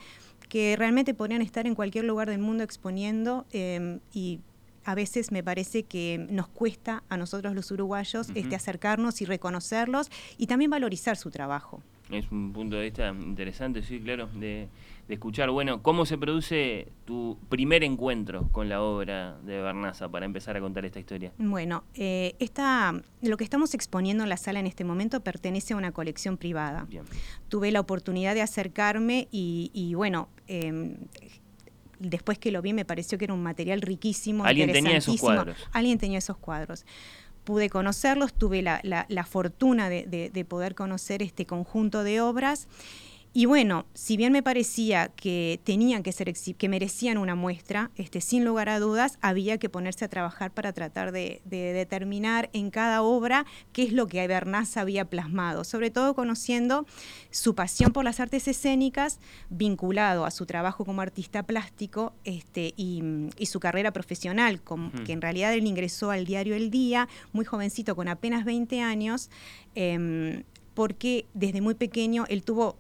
que 0.48 0.76
realmente 0.76 1.14
podrían 1.14 1.42
estar 1.42 1.66
en 1.66 1.74
cualquier 1.74 2.04
lugar 2.04 2.28
del 2.30 2.38
mundo 2.38 2.62
exponiendo 2.62 3.46
em, 3.52 4.00
y 4.12 4.40
a 4.86 4.94
veces 4.94 5.32
me 5.32 5.42
parece 5.42 5.82
que 5.82 6.26
nos 6.30 6.46
cuesta 6.46 7.02
a 7.08 7.16
nosotros 7.16 7.54
los 7.54 7.70
uruguayos 7.72 8.30
este, 8.34 8.54
acercarnos 8.54 9.20
y 9.20 9.24
reconocerlos 9.24 10.10
y 10.38 10.46
también 10.46 10.70
valorizar 10.70 11.16
su 11.16 11.30
trabajo. 11.30 11.82
Es 12.08 12.30
un 12.30 12.52
punto 12.52 12.76
de 12.76 12.84
vista 12.84 13.08
interesante, 13.08 13.82
sí, 13.82 13.98
claro, 13.98 14.28
de, 14.28 14.68
escuchar. 15.08 15.50
Bueno, 15.50 15.82
¿cómo 15.82 16.06
se 16.06 16.16
produce 16.16 16.92
tu 17.04 17.36
primer 17.48 17.82
encuentro 17.82 18.48
con 18.52 18.68
la 18.68 18.80
obra 18.80 19.38
de 19.44 19.60
Bernaza 19.60 20.08
para 20.08 20.24
empezar 20.24 20.56
a 20.56 20.60
contar 20.60 20.84
esta 20.84 21.00
historia? 21.00 21.32
Bueno, 21.36 21.82
eh, 21.94 22.36
lo 23.22 23.36
que 23.36 23.42
estamos 23.42 23.74
exponiendo 23.74 24.22
en 24.22 24.28
la 24.28 24.36
sala 24.36 24.60
en 24.60 24.68
este 24.68 24.84
momento 24.84 25.20
pertenece 25.20 25.74
a 25.74 25.76
una 25.76 25.90
colección 25.90 26.36
privada. 26.36 26.86
Tuve 27.48 27.72
la 27.72 27.80
oportunidad 27.80 28.34
de 28.34 28.42
acercarme 28.42 29.26
y, 29.32 29.94
bueno, 29.94 30.28
em, 30.46 30.96
después 31.98 32.38
que 32.38 32.50
lo 32.50 32.62
vi 32.62 32.72
me 32.72 32.84
pareció 32.84 33.18
que 33.18 33.24
era 33.24 33.34
un 33.34 33.42
material 33.42 33.80
riquísimo. 33.80 34.44
Alguien 34.44 34.72
tenía 34.72 34.96
esos 34.96 35.20
cuadros. 35.20 35.56
Alguien 35.72 35.98
tenía 35.98 36.18
esos 36.18 36.36
cuadros 36.36 36.84
pude 37.46 37.70
conocerlos, 37.70 38.34
tuve 38.34 38.60
la, 38.60 39.24
fortuna 39.24 39.88
de, 39.88 40.46
poder 40.46 40.74
conocer 40.74 41.22
este 41.22 41.46
conjunto 41.46 42.02
de 42.02 42.20
obras. 42.20 42.66
Y 43.38 43.44
bueno, 43.44 43.84
si 43.92 44.16
bien 44.16 44.32
me 44.32 44.42
parecía 44.42 45.08
que 45.08 45.60
tenían 45.62 46.02
que 46.02 46.10
ser 46.12 46.32
que 46.56 46.68
merecían 46.70 47.18
una 47.18 47.34
muestra, 47.34 47.90
este, 47.94 48.22
sin 48.22 48.46
lugar 48.46 48.70
a 48.70 48.80
dudas, 48.80 49.18
había 49.20 49.58
que 49.58 49.68
ponerse 49.68 50.06
a 50.06 50.08
trabajar 50.08 50.52
para 50.52 50.72
tratar 50.72 51.12
de, 51.12 51.42
determinar 51.44 52.48
en 52.54 52.70
cada 52.70 53.02
obra 53.02 53.44
qué 53.74 53.82
es 53.82 53.92
lo 53.92 54.06
que 54.06 54.26
Bernaza 54.26 54.80
había 54.80 55.04
plasmado, 55.04 55.64
sobre 55.64 55.90
todo 55.90 56.14
conociendo 56.14 56.86
su 57.30 57.54
pasión 57.54 57.92
por 57.92 58.04
las 58.04 58.20
artes 58.20 58.48
escénicas, 58.48 59.20
vinculado 59.50 60.24
a 60.24 60.30
su 60.30 60.46
trabajo 60.46 60.86
como 60.86 61.02
artista 61.02 61.42
plástico 61.42 62.14
este, 62.24 62.72
y, 62.78 63.02
su 63.44 63.60
carrera 63.60 63.92
profesional, 63.92 64.62
que 65.04 65.12
en 65.12 65.20
realidad 65.20 65.52
él 65.52 65.66
ingresó 65.66 66.10
al 66.10 66.24
diario 66.24 66.54
El 66.54 66.70
Día, 66.70 67.06
muy 67.34 67.44
jovencito, 67.44 67.96
con 67.96 68.08
apenas 68.08 68.46
20 68.46 68.80
años. 68.80 69.28
Em, 69.74 70.42
porque 70.76 71.24
desde 71.32 71.62
muy 71.62 71.74
pequeño 71.74 72.26
él 72.28 72.42
tuvo, 72.42 72.76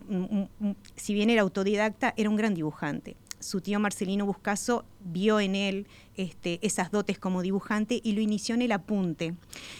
si 0.96 1.14
bien 1.14 1.30
era 1.30 1.40
autodidacta, 1.40 2.12
era 2.18 2.28
un 2.28 2.36
gran 2.36 2.52
dibujante. 2.52 3.16
Su 3.40 3.62
tío 3.62 3.80
Marcelino 3.80 4.26
Buscaso 4.26 4.84
vio 5.00 5.40
en 5.40 5.54
él 5.54 5.86
este, 6.14 6.58
esas 6.60 6.90
dotes 6.90 7.18
como 7.18 7.40
dibujante 7.40 7.98
y 8.04 8.12
lo 8.12 8.20
inició 8.20 8.54
en 8.54 8.60
el 8.60 8.72
apunte. 8.72 9.34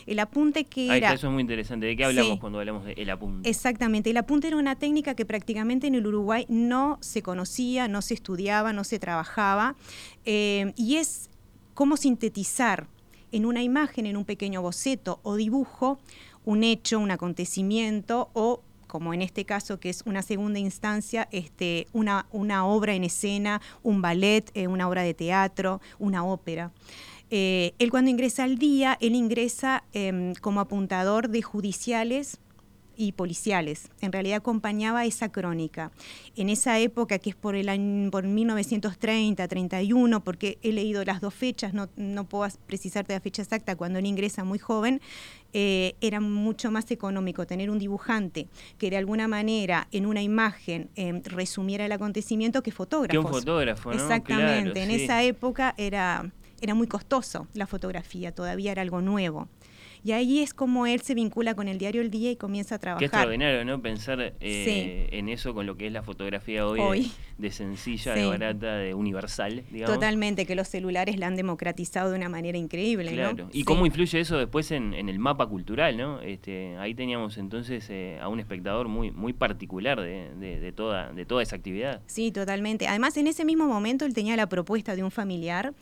El 0.06 0.18
apunte 0.18 0.64
que 0.64 0.96
era... 0.96 1.12
Eso 1.12 1.26
es 1.26 1.32
muy 1.32 1.42
interesante. 1.42 1.84
¿De 1.84 1.94
qué 1.94 2.06
hablamos 2.06 2.40
cuando 2.40 2.58
hablamos 2.58 2.86
del 2.86 3.10
apunte? 3.10 3.50
Exactamente. 3.50 4.08
El 4.08 4.16
apunte 4.16 4.48
era 4.48 4.56
una 4.56 4.76
técnica 4.76 5.14
que 5.14 5.26
prácticamente 5.26 5.86
en 5.86 5.94
el 5.94 6.06
Uruguay 6.06 6.46
no 6.48 6.96
se 7.02 7.20
conocía, 7.20 7.86
no 7.86 8.00
se 8.00 8.14
estudiaba, 8.14 8.72
no 8.72 8.84
se 8.84 8.98
trabajaba. 8.98 9.76
Eh, 10.24 10.72
y 10.74 10.96
es 10.96 11.28
cómo 11.74 11.98
sintetizar 11.98 12.86
en 13.32 13.44
una 13.44 13.62
imagen, 13.62 14.06
en 14.06 14.16
un 14.16 14.24
pequeño 14.24 14.62
boceto 14.62 15.20
o 15.22 15.34
dibujo, 15.36 15.98
un 16.46 16.64
hecho, 16.64 16.98
un 16.98 17.10
acontecimiento 17.10 18.30
o 18.32 18.62
como 18.86 19.12
en 19.12 19.20
este 19.20 19.44
caso, 19.44 19.78
que 19.78 19.90
es 19.90 20.02
una 20.06 20.22
segunda 20.22 20.58
instancia, 20.58 21.28
este, 21.32 21.88
una, 21.92 22.26
una 22.30 22.64
obra 22.64 22.94
en 22.94 23.04
escena, 23.04 23.60
un 23.82 24.00
ballet, 24.00 24.50
eh, 24.54 24.68
una 24.68 24.88
obra 24.88 25.02
de 25.02 25.12
teatro, 25.12 25.80
una 25.98 26.24
ópera. 26.24 26.70
Eh, 27.30 27.74
él 27.80 27.90
cuando 27.90 28.10
ingresa 28.10 28.44
al 28.44 28.56
día, 28.56 28.96
él 29.00 29.16
ingresa 29.16 29.82
em, 29.92 30.34
como 30.36 30.60
apuntador 30.60 31.28
de 31.28 31.42
judiciales 31.42 32.38
y 32.96 33.12
policiales. 33.12 33.88
En 34.00 34.12
realidad 34.12 34.38
acompañaba 34.38 35.04
esa 35.04 35.30
crónica. 35.30 35.90
En 36.36 36.48
esa 36.48 36.78
época, 36.78 37.18
que 37.18 37.30
es 37.30 37.36
por 37.36 37.54
el 37.54 37.68
año 37.68 38.10
por 38.10 38.24
1930, 38.24 39.46
31, 39.46 40.24
porque 40.24 40.58
he 40.62 40.72
leído 40.72 41.04
las 41.04 41.20
dos 41.20 41.34
fechas, 41.34 41.74
no, 41.74 41.88
no 41.96 42.24
puedo 42.24 42.50
precisarte 42.66 43.12
la 43.12 43.20
fecha 43.20 43.42
exacta, 43.42 43.76
cuando 43.76 43.98
él 43.98 44.06
ingresa 44.06 44.44
muy 44.44 44.58
joven, 44.58 45.00
eh, 45.52 45.94
era 46.00 46.20
mucho 46.20 46.70
más 46.70 46.90
económico 46.90 47.46
tener 47.46 47.70
un 47.70 47.78
dibujante 47.78 48.48
que 48.76 48.90
de 48.90 48.98
alguna 48.98 49.26
manera 49.26 49.88
en 49.90 50.04
una 50.04 50.20
imagen 50.20 50.90
eh, 50.96 51.22
resumiera 51.24 51.86
el 51.86 51.92
acontecimiento 51.92 52.62
que 52.62 52.72
fotógrafo. 52.72 53.12
Que 53.12 53.26
un 53.26 53.32
fotógrafo, 53.32 53.90
¿no? 53.90 53.96
Exactamente. 53.96 54.82
en 54.82 54.90
esa 54.90 55.22
época 55.22 55.74
era, 55.78 56.30
era 56.60 56.74
muy 56.74 56.86
costoso 56.86 57.46
la 57.54 57.66
fotografía, 57.66 58.32
todavía 58.32 58.72
era 58.72 58.82
algo 58.82 59.00
nuevo. 59.00 59.48
Y 60.06 60.12
ahí 60.12 60.40
es 60.40 60.54
como 60.54 60.86
él 60.86 61.00
se 61.00 61.14
vincula 61.14 61.56
con 61.56 61.66
el 61.66 61.78
diario 61.78 62.00
El 62.00 62.12
Día 62.12 62.30
y 62.30 62.36
comienza 62.36 62.76
a 62.76 62.78
trabajar. 62.78 63.00
Qué 63.00 63.06
extraordinario, 63.06 63.64
¿no? 63.64 63.82
Pensar 63.82 64.34
eh, 64.38 65.08
en 65.10 65.28
eso 65.28 65.52
con 65.52 65.66
lo 65.66 65.76
que 65.76 65.88
es 65.88 65.92
la 65.92 66.04
fotografía 66.04 66.64
hoy, 66.64 67.10
De, 67.38 67.50
sencilla, 67.50 68.14
de 68.14 68.24
barata, 68.24 68.76
de 68.76 68.94
universal, 68.94 69.64
digamos. 69.68 69.92
Totalmente, 69.92 70.46
que 70.46 70.54
los 70.54 70.68
celulares 70.68 71.18
la 71.18 71.26
han 71.26 71.34
democratizado 71.34 72.12
de 72.12 72.18
una 72.18 72.28
manera 72.28 72.56
increíble, 72.56 73.10
claro. 73.14 73.48
¿Y 73.52 73.64
cómo 73.64 73.84
influye 73.84 74.20
eso 74.20 74.38
después 74.38 74.70
en, 74.70 74.94
el 74.94 75.18
mapa 75.18 75.48
cultural, 75.48 75.96
no? 75.96 76.20
Este, 76.20 76.76
ahí 76.76 76.94
teníamos 76.94 77.36
entonces 77.36 77.88
eh, 77.90 78.20
a 78.22 78.28
un 78.28 78.38
espectador 78.38 78.86
muy, 78.86 79.10
muy 79.10 79.32
particular 79.32 80.00
de, 80.00 80.72
toda, 80.76 81.12
de 81.12 81.26
toda 81.26 81.42
esa 81.42 81.56
actividad. 81.56 82.00
Sí, 82.06 82.30
totalmente. 82.30 82.86
Además, 82.86 83.16
en 83.16 83.26
ese 83.26 83.44
mismo 83.44 83.66
momento 83.66 84.04
él 84.04 84.14
tenía 84.14 84.36
la 84.36 84.48
propuesta 84.48 84.94
de 84.94 85.02
un 85.02 85.10
familiar 85.10 85.74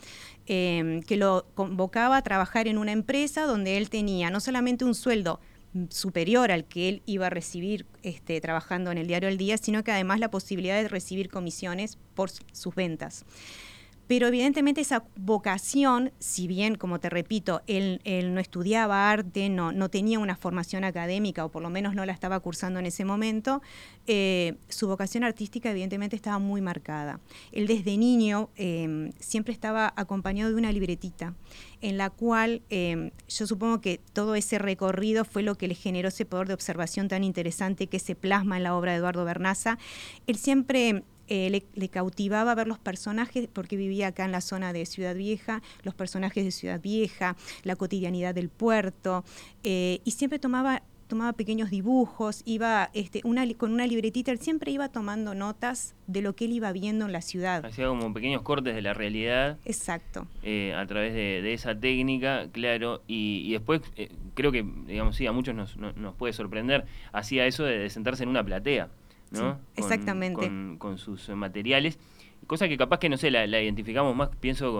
eh, 0.46 1.00
que 1.06 1.16
lo 1.16 1.46
convocaba 1.54 2.16
a 2.18 2.22
trabajar 2.22 2.68
en 2.68 2.78
una 2.78 2.92
empresa 2.92 3.44
donde 3.46 3.76
él 3.76 3.90
tenía 3.90 4.30
no 4.30 4.40
solamente 4.40 4.84
un 4.84 4.94
sueldo 4.94 5.40
superior 5.88 6.52
al 6.52 6.64
que 6.64 6.88
él 6.88 7.02
iba 7.06 7.26
a 7.26 7.30
recibir 7.30 7.86
este, 8.02 8.40
trabajando 8.40 8.92
en 8.92 8.98
el 8.98 9.06
diario 9.06 9.28
El 9.28 9.38
Día, 9.38 9.56
sino 9.58 9.82
que 9.82 9.92
además 9.92 10.20
la 10.20 10.30
posibilidad 10.30 10.80
de 10.80 10.88
recibir 10.88 11.28
comisiones 11.28 11.98
por 12.14 12.30
sus 12.30 12.74
ventas. 12.74 13.24
Pero 14.06 14.26
evidentemente 14.26 14.80
esa 14.80 15.04
vocación, 15.16 16.12
si 16.18 16.46
bien, 16.46 16.74
como 16.74 17.00
te 17.00 17.08
repito, 17.08 17.62
él, 17.66 18.00
no 18.34 18.40
estudiaba 18.40 19.10
arte, 19.10 19.48
no, 19.48 19.72
no, 19.72 19.88
tenía 19.88 20.18
una 20.18 20.36
formación 20.36 20.84
académica, 20.84 21.44
o 21.44 21.50
por 21.50 21.62
lo 21.62 21.70
menos 21.70 21.94
no 21.94 22.04
la 22.04 22.12
estaba 22.12 22.38
cursando 22.40 22.78
en 22.80 22.86
ese 22.86 23.04
momento, 23.04 23.62
eh, 24.06 24.56
su 24.68 24.88
vocación 24.88 25.24
artística 25.24 25.70
evidentemente 25.70 26.16
estaba 26.16 26.38
muy 26.38 26.60
marcada. 26.60 27.20
Él 27.52 27.66
desde 27.66 27.96
niño 27.96 28.50
em, 28.56 29.12
siempre 29.18 29.52
estaba 29.54 29.92
acompañado 29.96 30.50
de 30.50 30.56
una 30.56 30.72
libretita, 30.72 31.34
en 31.80 31.96
la 31.96 32.10
cual 32.10 32.62
em, 32.70 33.10
yo 33.28 33.46
supongo 33.46 33.80
que 33.80 34.00
todo 34.12 34.34
ese 34.34 34.58
recorrido 34.58 35.24
fue 35.24 35.42
lo 35.42 35.54
que 35.54 35.68
le 35.68 35.74
generó 35.74 36.08
ese 36.08 36.26
poder 36.26 36.48
de 36.48 36.54
observación 36.54 37.08
tan 37.08 37.24
interesante 37.24 37.86
que 37.86 37.98
se 37.98 38.14
plasma 38.14 38.58
en 38.58 38.64
la 38.64 38.74
obra 38.74 38.92
de 38.92 38.98
Eduardo 38.98 39.24
Bernaza. 39.24 39.78
Él 40.26 40.36
siempre 40.36 41.04
eh, 41.28 41.62
le, 41.74 41.88
cautivaba 41.88 42.54
ver 42.54 42.66
los 42.66 42.78
personajes, 42.78 43.48
porque 43.52 43.76
vivía 43.76 44.08
acá 44.08 44.24
en 44.24 44.32
la 44.32 44.40
zona 44.40 44.72
de 44.72 44.84
Ciudad 44.86 45.14
Vieja, 45.14 45.62
los 45.82 45.94
personajes 45.94 46.44
de 46.44 46.50
Ciudad 46.50 46.80
Vieja, 46.80 47.36
la 47.62 47.76
cotidianidad 47.76 48.34
del 48.34 48.48
puerto, 48.48 49.24
eh, 49.62 50.00
y 50.04 50.10
siempre 50.12 50.38
tomaba 50.38 50.82
tomaba 51.06 51.34
pequeños 51.34 51.68
dibujos, 51.70 52.42
iba 52.46 52.90
este, 52.94 53.20
una, 53.24 53.46
con 53.54 53.72
una 53.72 53.86
libretita, 53.86 54.32
él 54.32 54.38
siempre 54.38 54.70
iba 54.70 54.88
tomando 54.88 55.34
notas 55.34 55.94
de 56.06 56.22
lo 56.22 56.34
que 56.34 56.46
él 56.46 56.52
iba 56.52 56.72
viendo 56.72 57.04
en 57.04 57.12
la 57.12 57.20
ciudad. 57.20 57.64
Hacía 57.64 57.86
como 57.88 58.12
pequeños 58.14 58.40
cortes 58.40 58.74
de 58.74 58.80
la 58.80 58.94
realidad. 58.94 59.58
Exacto. 59.66 60.26
Eh, 60.42 60.74
a 60.74 60.86
través 60.86 61.12
de, 61.12 61.52
esa 61.52 61.78
técnica, 61.78 62.48
claro, 62.50 63.02
y, 63.06 63.52
después 63.52 63.82
creo 64.34 64.50
que, 64.50 64.64
digamos, 64.86 65.16
sí, 65.16 65.26
a 65.26 65.32
muchos 65.32 65.54
nos, 65.54 65.76
nos 65.76 66.14
puede 66.14 66.32
sorprender, 66.32 66.86
hacía 67.12 67.46
eso 67.46 67.64
de 67.64 67.90
sentarse 67.90 68.22
en 68.22 68.30
una 68.30 68.42
platea 68.42 68.88
exactamente. 69.76 70.50
Con, 70.78 70.98
sus 70.98 71.28
materiales. 71.30 71.98
Cosa 72.46 72.68
que 72.68 72.76
capaz 72.76 72.98
que, 72.98 73.08
no 73.08 73.16
sé, 73.16 73.30
la, 73.30 73.46
identificamos 73.46 74.14
más, 74.14 74.28
pienso, 74.38 74.72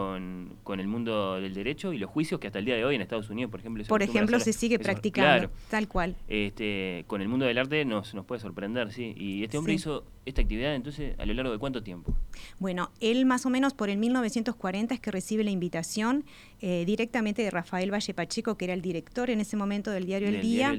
con, 0.63 0.81
el 0.81 0.87
mundo 0.87 1.41
del 1.41 1.55
derecho 1.55 1.93
y 1.93 1.99
los 1.99 2.11
juicios 2.11 2.39
que 2.39 2.49
hasta 2.49 2.59
el 2.59 2.65
día 2.65 2.77
de 2.77 2.85
hoy 2.85 2.95
en 2.95 3.01
Estados 3.01 3.31
Unidos, 3.31 3.51
por 3.51 3.61
ejemplo... 3.61 3.85
Por 3.85 4.03
ejemplo, 4.03 4.39
se 4.39 4.53
sigue 4.53 4.79
practicando, 4.79 5.51
tal 5.71 5.89
cual. 5.89 6.17
Este, 6.29 7.05
con 7.07 7.23
el 7.23 7.29
mundo 7.29 7.47
del 7.47 7.57
arte 7.57 7.85
nos, 7.85 8.15
nos 8.15 8.27
puede 8.27 8.41
sorprender, 8.41 8.93
sí. 8.93 9.15
Y 9.17 9.45
este 9.45 9.57
hombre 9.57 9.73
hizo 9.73 10.05
esta 10.27 10.43
actividad, 10.43 10.75
entonces, 10.75 11.19
¿a 11.19 11.25
lo 11.25 11.33
largo 11.33 11.53
de 11.53 11.59
cuánto 11.59 11.83
tiempo? 11.83 12.15
Bueno, 12.59 12.91
él 13.01 13.25
más 13.25 13.47
o 13.47 13.51
menos 13.51 13.73
por 13.73 13.89
el 13.89 13.99
1940 13.99 14.95
es 14.95 15.01
que 15.01 15.11
recibe 15.11 15.45
la 15.45 15.51
invitación 15.51 16.25
eh, 16.61 16.85
directamente 16.87 17.43
de 17.43 17.51
Rafael 17.51 17.93
Valle 17.93 18.15
Pacheco, 18.15 18.57
que 18.57 18.67
era 18.67 18.75
el 18.75 18.83
director 18.83 19.31
en 19.31 19.41
ese 19.41 19.57
momento 19.57 19.91
del 19.91 20.07
diario 20.07 20.29
el 20.29 20.41
Día, 20.41 20.75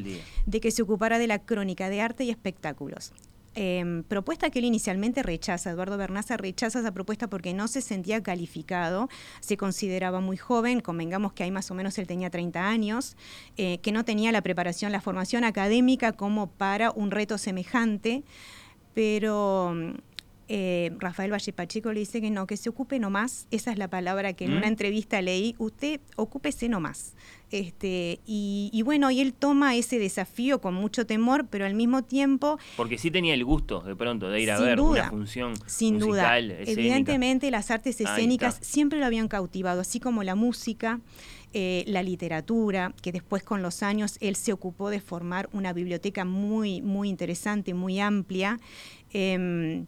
de 0.46 0.60
que 0.60 0.72
se 0.72 0.84
ocupara 0.84 1.18
de 1.18 1.28
la 1.28 1.40
crónica 1.40 1.90
de 1.90 2.02
arte 2.02 2.24
y 2.24 2.30
espectáculos. 2.30 3.12
Em, 3.58 4.04
propuesta 4.04 4.50
que 4.50 4.60
él 4.60 4.66
inicialmente 4.66 5.24
rechaza. 5.24 5.72
Eduardo 5.72 5.98
Bernaza 5.98 6.36
rechaza 6.36 6.80
esa 6.80 6.92
propuesta 6.92 7.28
porque 7.30 7.54
no 7.54 7.70
se 7.70 7.80
sentía 7.80 8.22
calificado, 8.22 9.08
se 9.40 9.56
consideraba 9.56 10.20
muy 10.20 10.36
joven, 10.36 10.82
convengamos 10.82 11.32
que 11.32 11.44
ahí 11.44 11.52
más 11.52 11.72
o 11.72 11.74
menos 11.74 11.98
él 11.98 12.06
tenía 12.06 12.30
30 12.30 12.68
años, 12.68 13.16
eh, 13.56 13.78
que 13.78 13.94
no 13.94 14.04
tenía 14.04 14.34
la 14.34 14.42
preparación, 14.42 14.92
la 14.92 15.00
formación 15.00 15.46
académica 15.46 16.12
como 16.12 16.48
para 16.48 16.92
un 16.92 17.12
reto 17.12 17.38
semejante, 17.38 18.24
pero 18.94 19.74
eh, 20.48 20.92
Rafael 21.00 21.32
Valle 21.32 21.54
Pacheco 21.54 21.92
le 21.92 22.02
dice 22.02 22.22
que 22.22 22.30
no, 22.30 22.46
que 22.46 22.58
se 22.58 22.70
ocupe 22.70 23.00
nomás, 23.00 23.48
esa 23.52 23.72
es 23.72 23.78
la 23.78 23.88
palabra 23.88 24.34
que 24.34 24.46
en 24.46 24.52
una 24.52 24.62
mm. 24.68 24.70
entrevista 24.70 25.22
leí, 25.22 25.56
usted 25.58 26.00
ocúpese 26.16 26.70
nomás. 26.70 27.16
Este, 27.52 28.20
y, 28.26 28.82
bueno, 28.84 29.12
y 29.12 29.22
él 29.22 29.34
toma 29.34 29.76
ese 29.76 29.98
desafío 29.98 30.60
con 30.60 30.74
mucho 30.74 31.06
temor, 31.06 31.48
pero 31.50 31.66
al 31.66 31.74
mismo 31.74 32.04
tiempo... 32.04 32.60
Porque 32.76 32.98
sí 32.98 33.12
tenía 33.12 33.34
el 33.34 33.46
gusto 33.46 33.82
de 33.82 33.96
pronto 33.96 34.30
de 34.30 34.42
ir 34.42 34.52
a 34.52 34.60
ver 34.60 34.80
una 34.80 35.10
función 35.10 35.54
sin 35.66 36.00
duda. 36.00 36.38
Evidentemente 36.38 37.50
las 37.52 37.72
artes 37.72 38.02
escénicas 38.02 38.58
siempre 38.62 39.00
lo 39.00 39.06
habían 39.06 39.28
cautivado, 39.28 39.82
así 39.82 40.00
como 40.00 40.24
la 40.24 40.36
música. 40.36 41.00
Eh, 41.58 41.86
la 41.88 42.04
literatura, 42.04 42.94
que 43.02 43.14
después 43.14 43.42
con 43.42 43.62
los 43.62 43.82
años 43.82 44.18
él 44.20 44.36
se 44.36 44.52
ocupó 44.52 44.90
de 44.90 45.00
formar 45.00 45.48
una 45.54 45.72
biblioteca 45.72 46.26
muy, 46.26 46.82
muy 46.82 47.08
interesante, 47.08 47.74
muy 47.74 48.02
amplia. 48.02 48.60
Em, 49.14 49.86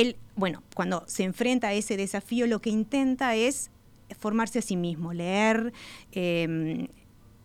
él, 0.00 0.16
bueno, 0.36 0.62
cuando 0.74 1.04
se 1.08 1.24
enfrenta 1.24 1.68
a 1.68 1.72
ese 1.72 1.96
desafío, 1.96 2.46
lo 2.46 2.60
que 2.60 2.70
intenta 2.70 3.34
es 3.34 3.70
formarse 4.18 4.60
a 4.60 4.62
sí 4.62 4.76
mismo, 4.76 5.12
leer. 5.12 5.72
Em, 6.12 6.88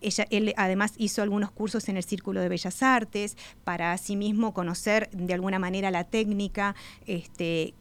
ella, 0.00 0.26
él 0.30 0.54
además 0.56 0.92
hizo 0.96 1.22
algunos 1.22 1.50
cursos 1.50 1.88
en 1.88 1.96
el 1.96 2.04
Círculo 2.04 2.40
de 2.40 2.48
Bellas 2.48 2.82
Artes 2.82 3.36
para 3.64 3.96
sí 3.98 4.16
mismo 4.16 4.54
conocer 4.54 5.10
de 5.10 5.34
alguna 5.34 5.58
manera 5.58 5.90
la 5.90 6.04
técnica, 6.04 6.76
este, 7.06 7.74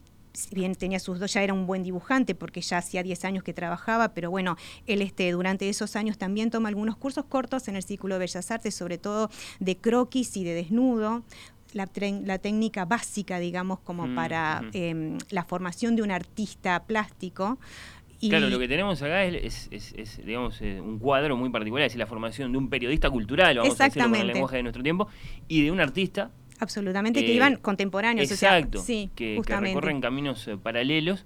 bien 0.52 0.74
tenía 0.74 1.00
sus 1.00 1.20
dos, 1.20 1.34
ya 1.34 1.44
era 1.44 1.54
un 1.54 1.68
buen 1.68 1.84
dibujante 1.84 2.34
porque 2.34 2.62
ya 2.62 2.80
hacía 2.80 3.04
10 3.04 3.26
años 3.26 3.44
que 3.44 3.54
trabajaba, 3.54 4.14
pero 4.14 4.32
bueno, 4.32 4.58
él 4.88 5.02
este, 5.02 5.32
durante 5.32 5.70
esos 5.70 5.96
años 5.96 6.18
también 6.18 6.50
toma 6.50 6.70
algunos 6.70 6.98
cursos 6.98 7.26
cortos 7.26 7.68
en 7.68 7.76
el 7.76 7.84
Círculo 7.84 8.16
de 8.16 8.20
Bellas 8.20 8.50
Artes, 8.50 8.74
sobre 8.74 8.98
todo 8.98 9.30
de 9.60 9.78
croquis 9.78 10.36
y 10.38 10.44
de 10.44 10.54
desnudo, 10.56 11.24
la, 11.74 11.88
técnica 12.38 12.86
básica, 12.86 13.40
digamos, 13.40 13.80
como 13.80 14.08
mm, 14.08 14.16
para 14.16 14.62
em, 14.74 15.18
la 15.30 15.44
formación 15.44 15.96
de 15.96 16.02
un 16.02 16.12
artista 16.12 16.84
plástico. 16.86 17.60
Claro, 18.30 18.48
lo 18.50 18.58
que 18.58 18.70
tenemos 18.70 19.02
acá 19.02 19.26
es, 19.26 19.70
digamos, 20.26 20.62
eh, 20.62 20.80
un 20.80 20.98
cuadro 20.98 21.36
muy 21.36 21.50
particular, 21.50 21.88
es 21.88 21.96
la 21.98 22.08
formación 22.08 22.54
de 22.54 22.58
un 22.58 22.70
periodista 22.70 23.10
cultural, 23.10 23.58
vamos 23.58 23.80
a 23.80 23.86
decirlo 23.86 24.10
con 24.10 24.20
el 24.20 24.28
lenguaje 24.28 24.58
de 24.58 24.64
nuestro 24.64 24.82
tiempo, 24.82 25.10
y 25.48 25.64
de 25.64 25.72
un 25.72 25.82
artista. 25.82 26.32
Absolutamente, 26.60 27.20
que 27.20 27.32
eh, 27.32 27.36
iban 27.36 27.58
contemporáneos. 27.58 28.32
Exacto, 28.32 28.80
sí, 28.80 29.10
que, 29.16 29.42
que, 29.46 29.60
recorren 29.60 30.00
caminos 30.00 30.48
eh, 30.48 30.56
paralelos 30.56 31.26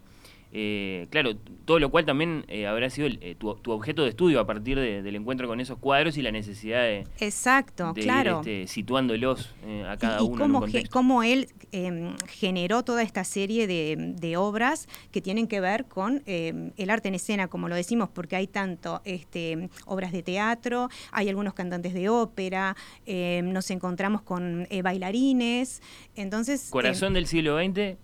eh, 0.53 1.07
claro, 1.09 1.35
todo 1.65 1.79
lo 1.79 1.91
cual 1.91 2.05
también 2.05 2.45
eh, 2.47 2.67
habrá 2.67 2.89
sido 2.89 3.09
eh, 3.09 3.35
tu, 3.37 3.49
objeto 3.49 4.03
de 4.03 4.09
estudio 4.09 4.39
a 4.39 4.47
partir 4.47 4.79
del 4.79 5.15
encuentro 5.15 5.47
con 5.47 5.59
esos 5.59 5.77
cuadros 5.77 6.17
y 6.17 6.21
la 6.21 6.31
necesidad 6.31 6.83
de, 6.83 7.05
Exacto, 7.19 7.93
claro. 7.93 8.41
Ir, 8.45 8.49
este, 8.49 8.73
situándolos 8.73 9.53
a 9.87 9.97
cada 9.97 10.21
y, 10.21 10.23
uno. 10.23 10.37
Cómo, 10.37 10.65
cómo 10.89 11.23
él 11.23 11.49
em, 11.71 12.15
generó 12.27 12.83
toda 12.83 13.03
esta 13.03 13.23
serie 13.23 13.67
de, 13.67 14.37
obras 14.37 14.87
que 15.11 15.21
tienen 15.21 15.47
que 15.47 15.59
ver 15.59 15.85
con 15.85 16.21
em, 16.25 16.71
el 16.77 16.89
arte 16.89 17.07
en 17.07 17.15
escena, 17.15 17.47
como 17.47 17.69
lo 17.69 17.75
decimos, 17.75 18.09
porque 18.09 18.35
hay 18.35 18.47
tanto 18.47 19.01
este, 19.03 19.69
obras 19.85 20.11
de 20.11 20.21
teatro, 20.21 20.89
hay 21.11 21.27
algunos 21.27 21.53
cantantes 21.53 21.93
de 21.93 22.07
ópera, 22.07 22.75
em, 23.05 23.51
nos 23.51 23.69
encontramos 23.71 24.21
con 24.21 24.67
bailarines, 24.83 25.81
entonces... 26.15 26.69
Corazón 26.69 27.13
del 27.13 27.27
siglo 27.27 27.57
XX. 27.57 27.97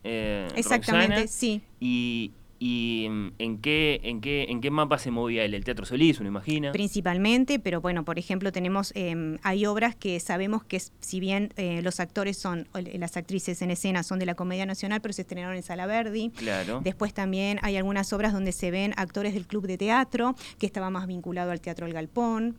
exactamente, 0.56 1.28
sí. 1.28 1.62
Y, 1.84 2.32
¿Y 2.66 3.10
mm, 3.10 3.32
en 3.40 3.58
qué, 3.58 4.00
en 4.04 4.22
qué, 4.22 4.46
en 4.48 4.62
qué 4.62 4.72
mapa 4.72 4.98
se 4.98 5.12
movía 5.12 5.44
él? 5.44 5.54
¿El 5.54 5.66
Teatro 5.66 5.86
Solís, 5.86 6.22
uno 6.22 6.30
imagina? 6.30 6.72
Principalmente, 6.72 7.60
pero 7.60 7.82
bueno, 7.82 8.06
por 8.06 8.18
ejemplo, 8.18 8.54
tenemos, 8.54 8.94
em, 8.96 9.38
hay 9.44 9.66
obras 9.66 9.98
que 9.98 10.18
sabemos 10.22 10.64
que 10.64 10.82
si 11.02 11.20
bien 11.20 11.52
eh, 11.58 11.82
los 11.82 12.00
actores 12.00 12.38
son, 12.38 12.70
las 12.74 13.18
actrices 13.18 13.62
en 13.62 13.70
escena 13.70 14.02
son 14.04 14.18
de 14.18 14.26
la 14.26 14.36
Comedia 14.36 14.66
Nacional, 14.66 15.02
pero 15.02 15.14
se 15.14 15.24
estrenaron 15.24 15.58
en 15.58 15.64
Sala 15.64 15.86
Verdi. 15.88 16.30
Claro. 16.30 16.80
Después 16.82 17.14
también 17.14 17.60
hay 17.64 17.76
algunas 17.76 18.14
obras 18.14 18.32
donde 18.32 18.54
se 18.54 18.72
ven 18.72 18.94
actores 18.96 19.34
del 19.34 19.46
Club 19.46 19.68
de 19.68 19.78
Teatro, 19.78 20.34
que 20.58 20.66
estaba 20.66 20.90
más 20.90 21.06
vinculado 21.06 21.52
al 21.52 21.60
Teatro 21.60 21.86
El 21.86 21.92
Galpón. 21.92 22.56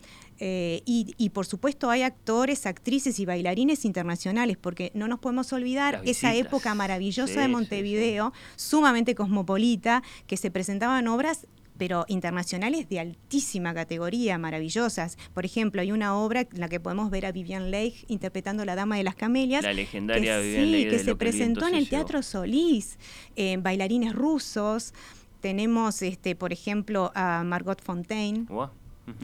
Eh, 0.47 0.83
y, 0.85 1.31
por 1.31 1.47
supuesto 1.47 1.89
hay 1.89 2.03
actores, 2.03 2.67
actrices 2.67 3.19
y 3.19 3.25
bailarines 3.25 3.87
internacionales, 3.87 4.59
porque 4.61 4.93
no 4.93 5.09
nos 5.09 5.19
podemos 5.19 5.51
olvidar 5.55 6.03
esa 6.05 6.35
época 6.35 6.75
maravillosa 6.75 7.41
de 7.41 7.49
Montevideo, 7.49 8.35
sumamente 8.55 9.15
cosmopolita, 9.15 10.03
que 10.27 10.37
se 10.37 10.51
presentaban 10.51 11.09
obras 11.09 11.47
pero 11.79 12.05
internacionales 12.09 12.91
de 12.91 13.01
altísima 13.01 13.73
categoría, 13.73 14.37
maravillosas. 14.37 15.17
Por 15.33 15.47
ejemplo, 15.47 15.81
hay 15.81 15.93
una 15.93 16.15
obra 16.15 16.43
en 16.43 16.61
la 16.61 16.69
que 16.69 16.79
podemos 16.79 17.11
ver 17.11 17.25
a 17.25 17.33
Vivian 17.33 17.71
Leigh 17.71 18.05
interpretando 18.09 18.67
La 18.67 18.75
Dama 18.75 18.99
de 18.99 19.03
las 19.03 19.15
Camelias. 19.15 19.63
La 19.63 19.73
legendaria 19.73 20.43
que, 20.43 20.47
Vivian 20.47 20.83
sí, 20.83 20.89
que 20.91 20.99
se 21.03 21.17
presentó 21.17 21.67
en 21.67 21.75
el 21.75 21.89
Teatro 21.89 22.23
Solís, 22.23 22.99
eh, 23.35 23.57
bailarines 23.57 24.15
rusos. 24.15 24.93
Tenemos, 25.41 26.03
este, 26.03 26.37
por 26.37 26.53
ejemplo, 26.53 27.13
a 27.15 27.43
Margot 27.45 27.83
Fontaine 27.83 28.47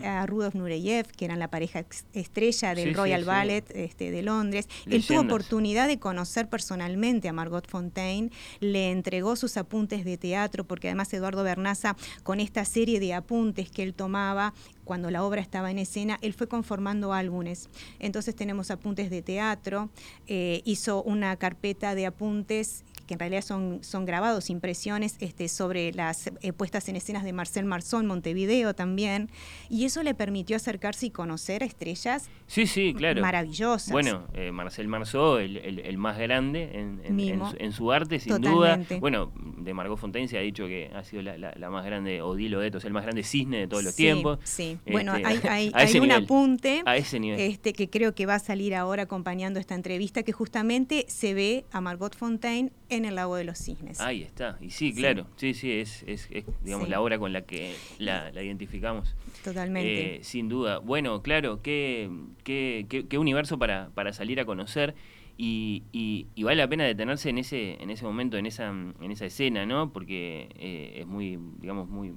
a 0.05 0.27
Rudolf 0.27 0.55
Nureyev, 0.55 1.07
que 1.09 1.25
eran 1.25 1.39
la 1.39 1.49
pareja 1.49 1.85
estrella 2.13 2.75
del 2.75 2.95
Royal 2.95 3.25
Ballet 3.25 3.65
este, 3.75 4.11
de 4.11 4.23
Londres. 4.23 4.69
Él 4.87 5.05
tuvo 5.05 5.21
oportunidad 5.21 5.89
de 5.89 5.99
conocer 5.99 6.49
personalmente 6.49 7.29
a 7.29 7.33
Margot 7.33 7.67
Fontaine, 7.69 8.31
le 8.61 8.91
entregó 8.91 9.37
sus 9.37 9.57
apuntes 9.57 10.05
de 10.05 10.17
teatro, 10.17 10.65
porque 10.65 10.89
además 10.89 11.13
Eduardo 11.13 11.43
Bernaza, 11.43 11.97
con 12.23 12.41
esta 12.41 12.65
serie 12.65 13.01
de 13.01 13.15
apuntes 13.15 13.71
que 13.71 13.83
él 13.83 13.95
tomaba, 13.95 14.55
cuando 14.85 15.11
la 15.11 15.23
obra 15.23 15.41
estaba 15.41 15.71
en 15.71 15.79
escena, 15.79 16.19
él 16.21 16.35
fue 16.35 16.49
conformando 16.49 17.13
álbumes. 17.13 17.69
Entonces 18.01 18.35
tenemos 18.35 18.71
apuntes 18.71 19.09
de 19.09 19.23
teatro, 19.23 19.89
eh, 20.27 20.63
hizo 20.65 21.03
una 21.05 21.37
carpeta 21.37 21.95
de 21.95 22.07
apuntes 22.07 22.85
que 23.11 23.15
en 23.15 23.19
realidad 23.19 23.43
son, 23.43 23.81
son 23.83 24.05
grabados, 24.05 24.51
impresiones 24.51 25.17
este, 25.19 25.49
sobre 25.49 25.93
las 25.93 26.31
eh, 26.43 26.53
puestas 26.53 26.89
en 26.89 26.95
escenas 26.95 27.25
de 27.25 27.33
Marcel 27.33 27.65
Marceau 27.65 28.01
Montevideo 28.05 28.73
también, 28.73 29.31
y 29.69 29.85
eso 29.85 30.05
le 30.05 30.15
permitió 30.15 30.55
acercarse 30.55 31.07
y 31.07 31.11
conocer 31.11 31.65
a 31.65 31.67
estrellas 31.67 32.29
sí, 32.47 32.69
sí, 32.69 32.95
claro. 32.97 33.21
maravillosas. 33.21 33.91
Bueno, 33.91 34.29
eh, 34.33 34.53
Marcel 34.53 34.87
Marceau, 34.87 35.39
el, 35.39 35.99
más 35.99 36.19
grande 36.19 36.71
en, 36.73 37.73
su, 37.73 37.91
arte, 37.91 38.21
sin 38.21 38.41
duda. 38.41 38.79
Bueno, 39.01 39.33
de 39.35 39.75
Margot 39.75 39.99
Fontaine 39.99 40.29
se 40.29 40.39
ha 40.39 40.41
dicho 40.41 40.69
que 40.69 40.93
ha 40.95 41.03
sido 41.03 41.23
la, 41.23 41.71
más 41.71 41.85
grande, 41.85 42.23
Odilo 42.23 42.61
Detos, 42.61 42.85
el 42.85 42.93
más 42.93 43.03
grande 43.03 43.25
cisne 43.25 43.59
de 43.59 43.67
todos 43.67 43.83
los 43.83 43.97
tiempos. 43.97 44.39
Sí, 44.45 44.79
bueno, 44.87 45.17
este, 45.17 45.49
hay, 45.49 45.73
hay, 45.75 45.99
un 45.99 46.13
apunte 46.13 46.85
Este, 46.87 47.73
que 47.73 47.91
creo 47.91 48.15
que 48.15 48.27
va 48.27 48.37
a 48.37 48.39
salir 48.39 48.77
ahora 48.77 49.03
acompañando 49.03 49.59
esta 49.59 49.75
entrevista, 49.75 50.23
que 50.23 50.31
justamente 50.31 51.07
se 51.09 51.35
ve 51.35 51.65
a 51.73 51.81
Margot 51.81 52.17
Fontaine 52.17 52.71
en 52.91 53.00
en 53.01 53.07
el 53.07 53.15
lago 53.17 53.37
de 53.37 53.45
los 53.45 53.59
cisnes. 53.59 54.01
Ahí 54.01 54.23
está, 54.23 54.57
y 54.61 54.71
sí, 54.71 54.95
claro, 54.95 55.27
sí, 55.37 55.55
sí, 55.55 55.73
es, 55.73 56.05
es, 56.07 56.29
digamos 56.63 56.89
la 56.89 57.01
obra 57.01 57.19
con 57.19 57.33
la 57.33 57.43
que 57.43 57.75
la, 57.99 58.31
identificamos. 58.43 59.15
Totalmente. 59.43 60.17
Eh, 60.17 60.25
sin 60.25 60.49
duda. 60.49 60.79
Bueno, 60.79 61.23
claro, 61.23 61.61
qué, 61.63 62.11
qué, 62.45 62.87
qué, 63.09 63.19
universo 63.19 63.59
para, 63.59 63.91
para 63.95 64.13
salir 64.13 64.41
a 64.41 64.45
conocer. 64.45 64.95
Y, 65.43 65.85
y, 65.93 66.43
vale 66.43 66.57
la 66.57 66.69
pena 66.69 66.85
detenerse 66.85 67.31
en 67.31 67.39
ese 67.39 67.83
en 67.83 67.89
ese 67.89 68.05
momento 68.05 68.37
en 68.37 68.45
esa 68.45 68.69
en 68.69 69.11
esa 69.11 69.25
escena 69.25 69.65
no 69.65 69.91
porque 69.91 70.51
eh, 70.59 70.99
es 71.01 71.07
muy 71.07 71.39
digamos 71.61 71.89
muy 71.89 72.13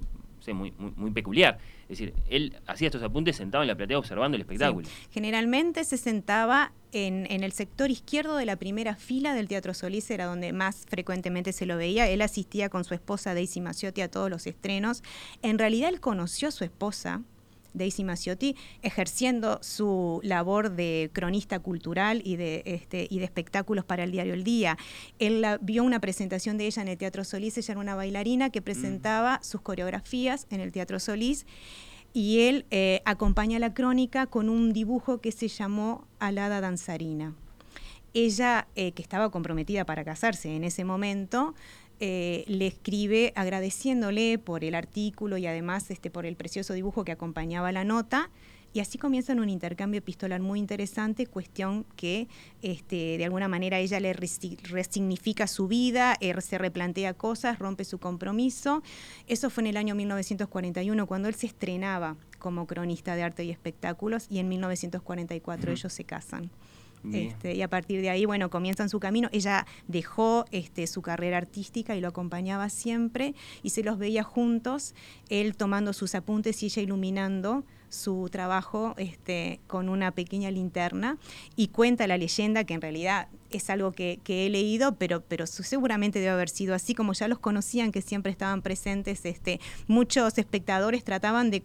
muy, 0.52 0.72
muy, 0.78 1.10
peculiar. 1.12 1.58
Es 1.84 1.98
decir, 1.98 2.14
él 2.28 2.56
hacía 2.66 2.88
estos 2.88 3.02
apuntes 3.02 3.36
sentado 3.36 3.62
en 3.62 3.68
la 3.68 3.76
platea 3.76 3.98
observando 3.98 4.34
el 4.36 4.42
espectáculo. 4.42 4.88
Generalmente 5.10 5.84
se 5.84 5.96
sentaba 5.96 6.72
en, 6.92 7.26
el 7.42 7.52
sector 7.52 7.90
izquierdo 7.90 8.36
de 8.36 8.46
la 8.46 8.56
primera 8.56 8.96
fila 8.96 9.34
del 9.34 9.48
Teatro 9.48 9.74
Solís, 9.74 10.10
era 10.10 10.26
donde 10.26 10.52
más 10.52 10.84
frecuentemente 10.88 11.52
se 11.52 11.66
lo 11.66 11.76
veía. 11.76 12.08
Él 12.08 12.22
asistía 12.22 12.68
con 12.68 12.84
su 12.84 12.94
esposa 12.94 13.34
Daisy 13.34 13.60
Maciotti 13.60 14.00
a 14.00 14.10
todos 14.10 14.30
los 14.30 14.46
estrenos. 14.46 15.02
En 15.42 15.58
realidad 15.58 15.88
él 15.88 16.00
conoció 16.00 16.48
a 16.48 16.50
su 16.50 16.64
esposa 16.64 17.22
Daisy 17.74 18.04
Maciotti, 18.04 18.56
ejerciendo 18.82 19.58
su 19.62 20.20
labor 20.22 20.70
de 20.70 21.10
cronista 21.12 21.58
cultural 21.58 22.22
y 22.24 22.36
de, 22.36 22.62
este, 22.64 23.06
y 23.10 23.18
de 23.18 23.24
espectáculos 23.24 23.84
para 23.84 24.04
el 24.04 24.10
diario 24.10 24.34
El 24.34 24.44
Día. 24.44 24.78
Él 25.18 25.44
vio 25.60 25.84
una 25.84 26.00
presentación 26.00 26.56
de 26.56 26.66
ella 26.66 26.82
en 26.82 26.88
el 26.88 26.96
Teatro 26.96 27.24
Solís, 27.24 27.58
ella 27.58 27.72
era 27.72 27.80
una 27.80 27.94
bailarina 27.94 28.50
que 28.50 28.62
presentaba 28.62 29.40
sus 29.42 29.60
coreografías 29.60 30.46
en 30.50 30.60
el 30.60 30.72
Teatro 30.72 30.98
Solís 30.98 31.46
y 32.14 32.42
él 32.42 32.64
eh, 32.70 33.02
acompaña 33.04 33.58
la 33.58 33.74
crónica 33.74 34.26
con 34.26 34.48
un 34.48 34.72
dibujo 34.72 35.20
que 35.20 35.32
se 35.32 35.48
llamó 35.48 36.06
Alada 36.20 36.60
Danzarina. 36.60 37.34
Ella, 38.14 38.68
eh, 38.76 38.92
que 38.92 39.02
estaba 39.02 39.30
comprometida 39.30 39.84
para 39.84 40.04
casarse 40.04 40.54
en 40.54 40.62
ese 40.62 40.84
momento, 40.84 41.54
eh, 42.00 42.44
le 42.46 42.66
escribe 42.66 43.32
agradeciéndole 43.36 44.38
por 44.38 44.64
el 44.64 44.74
artículo 44.74 45.36
y 45.36 45.46
además 45.46 45.90
este, 45.90 46.10
por 46.10 46.26
el 46.26 46.36
precioso 46.36 46.74
dibujo 46.74 47.04
que 47.04 47.12
acompañaba 47.12 47.72
la 47.72 47.84
nota. 47.84 48.30
Y 48.74 48.80
así 48.80 48.98
comienzan 48.98 49.38
un 49.38 49.48
intercambio 49.48 49.98
epistolar 49.98 50.40
muy 50.40 50.58
interesante, 50.58 51.28
cuestión 51.28 51.86
que 51.94 52.26
este, 52.60 53.16
de 53.18 53.24
alguna 53.24 53.46
manera 53.46 53.78
ella 53.78 54.00
le 54.00 54.12
resignifica 54.12 55.46
su 55.46 55.68
vida, 55.68 56.16
eh, 56.20 56.34
se 56.40 56.58
replantea 56.58 57.14
cosas, 57.14 57.60
rompe 57.60 57.84
su 57.84 57.98
compromiso. 57.98 58.82
Eso 59.28 59.48
fue 59.48 59.62
en 59.62 59.68
el 59.68 59.76
año 59.76 59.94
1941, 59.94 61.06
cuando 61.06 61.28
él 61.28 61.36
se 61.36 61.46
estrenaba 61.46 62.16
como 62.40 62.66
cronista 62.66 63.14
de 63.14 63.22
arte 63.22 63.44
y 63.44 63.50
espectáculos, 63.50 64.26
y 64.28 64.40
en 64.40 64.48
1944 64.48 65.70
ellos 65.70 65.92
se 65.92 66.02
casan. 66.02 66.50
Este, 67.12 67.54
y 67.54 67.62
a 67.62 67.68
partir 67.68 68.00
de 68.00 68.10
ahí, 68.10 68.24
bueno, 68.24 68.48
comienzan 68.50 68.88
su 68.88 68.98
camino. 68.98 69.28
Ella 69.32 69.66
dejó 69.88 70.46
este, 70.50 70.86
su 70.86 71.02
carrera 71.02 71.36
artística 71.36 71.94
y 71.96 72.00
lo 72.00 72.08
acompañaba 72.08 72.68
siempre 72.70 73.34
y 73.62 73.70
se 73.70 73.82
los 73.82 73.98
veía 73.98 74.22
juntos, 74.22 74.94
él 75.28 75.56
tomando 75.56 75.92
sus 75.92 76.14
apuntes 76.14 76.62
y 76.62 76.66
ella 76.66 76.82
iluminando 76.82 77.64
su 77.88 78.28
trabajo 78.30 78.94
este, 78.96 79.60
con 79.66 79.88
una 79.88 80.10
pequeña 80.10 80.50
linterna 80.50 81.18
y 81.54 81.68
cuenta 81.68 82.06
la 82.06 82.18
leyenda 82.18 82.64
que 82.64 82.74
en 82.74 82.80
realidad 82.80 83.28
es 83.56 83.70
algo 83.70 83.92
que, 83.92 84.20
he 84.26 84.48
leído, 84.48 84.96
pero, 84.96 85.22
pero 85.22 85.46
seguramente 85.46 86.18
debe 86.18 86.30
haber 86.30 86.48
sido 86.48 86.74
así, 86.74 86.94
como 86.94 87.12
ya 87.12 87.28
los 87.28 87.38
conocían, 87.38 87.92
que 87.92 88.02
siempre 88.02 88.32
estaban 88.32 88.62
presentes, 88.62 89.24
este, 89.24 89.60
muchos 89.86 90.38
espectadores 90.38 91.04
trataban 91.04 91.50
de 91.50 91.62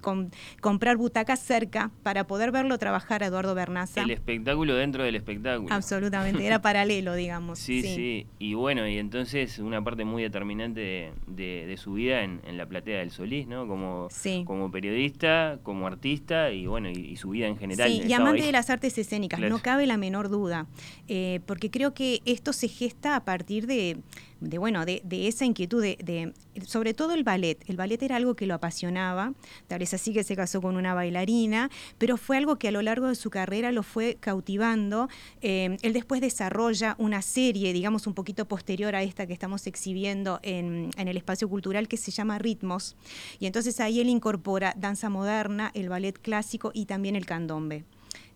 comprar 0.62 0.98
butacas 0.98 1.40
cerca 1.40 1.92
para 2.04 2.28
poder 2.28 2.52
verlo 2.52 2.78
trabajar 2.78 3.24
a 3.24 3.28
Eduardo 3.28 3.56
Bernaza. 3.56 4.04
El 4.04 4.12
espectáculo 4.12 4.76
dentro 4.76 5.04
del 5.04 5.16
espectáculo. 5.16 5.74
Absolutamente, 5.74 6.46
era 6.46 6.62
paralelo, 6.62 7.16
digamos. 7.16 7.60
Sí, 7.60 7.82
sí, 7.82 8.28
y 8.38 8.54
bueno, 8.54 8.88
y 8.88 8.98
entonces 8.98 9.60
una 9.60 9.84
parte 9.84 10.06
muy 10.06 10.24
determinante 10.24 11.14
de, 11.28 11.76
su 11.78 11.94
vida 11.94 12.24
en, 12.24 12.40
la 12.58 12.66
platea 12.66 13.00
del 13.00 13.12
Solís, 13.12 13.48
¿no? 13.48 13.68
Como, 13.68 14.10
como 14.46 14.72
periodista, 14.72 15.60
como 15.64 15.88
artista 15.88 16.52
y 16.52 16.68
bueno, 16.68 16.90
y, 16.90 17.16
su 17.16 17.30
vida 17.30 17.48
en 17.48 17.58
general. 17.58 17.90
Sí, 17.90 18.04
y 18.08 18.14
amante 18.14 18.44
de 18.44 18.52
las 18.52 18.70
artes 18.70 18.98
escénicas, 18.98 19.40
no 19.40 19.60
cabe 19.60 19.88
la 19.88 19.98
menor 19.98 20.30
duda, 20.30 20.68
eh, 21.08 21.40
porque 21.46 21.72
creo 21.72 21.79
que 21.94 22.22
esto 22.26 22.54
se 22.54 22.68
gesta 22.68 23.16
a 23.16 23.24
partir 23.24 23.66
de, 23.66 23.98
bueno, 24.42 24.86
de, 24.86 25.02
esa 25.28 25.46
inquietud, 25.46 25.82
de, 25.82 26.34
sobre 26.66 26.94
todo 26.94 27.14
el 27.14 27.24
ballet. 27.24 27.58
El 27.68 27.78
ballet 27.78 28.02
era 28.04 28.18
algo 28.18 28.36
que 28.36 28.46
lo 28.46 28.54
apasionaba, 28.54 29.34
tal 29.68 29.80
vez 29.80 29.94
así 29.94 30.14
que 30.14 30.24
se 30.24 30.36
casó 30.36 30.62
con 30.62 30.76
una 30.76 30.94
bailarina, 30.94 31.70
pero 31.98 32.18
fue 32.18 32.38
algo 32.38 32.58
que 32.58 32.68
a 32.68 32.72
lo 32.72 32.82
largo 32.82 33.08
de 33.08 33.16
su 33.16 33.30
carrera 33.30 33.72
lo 33.72 33.84
fue 33.84 34.18
cautivando. 34.20 35.08
Eh, 35.42 35.78
él 35.82 35.94
después 35.94 36.20
desarrolla 36.20 36.96
una 37.00 37.22
serie, 37.22 37.72
digamos, 37.72 38.08
un 38.08 38.14
poquito 38.14 38.46
posterior 38.46 38.96
a 38.96 39.02
esta 39.02 39.26
que 39.26 39.34
estamos 39.34 39.66
exhibiendo 39.66 40.40
en, 40.44 40.92
en 40.98 41.08
el 41.08 41.16
espacio 41.16 41.48
cultural 41.48 41.88
que 41.88 41.98
se 41.98 42.12
llama 42.12 42.40
Ritmos. 42.40 42.98
Y 43.40 43.46
entonces 43.46 43.80
ahí 43.80 44.02
él 44.02 44.10
incorpora 44.10 44.74
danza 44.78 45.10
moderna, 45.10 45.72
el 45.74 45.88
ballet 45.88 46.20
clásico 46.20 46.72
y 46.74 46.86
también 46.86 47.16
el 47.16 47.26
candombe. 47.26 47.86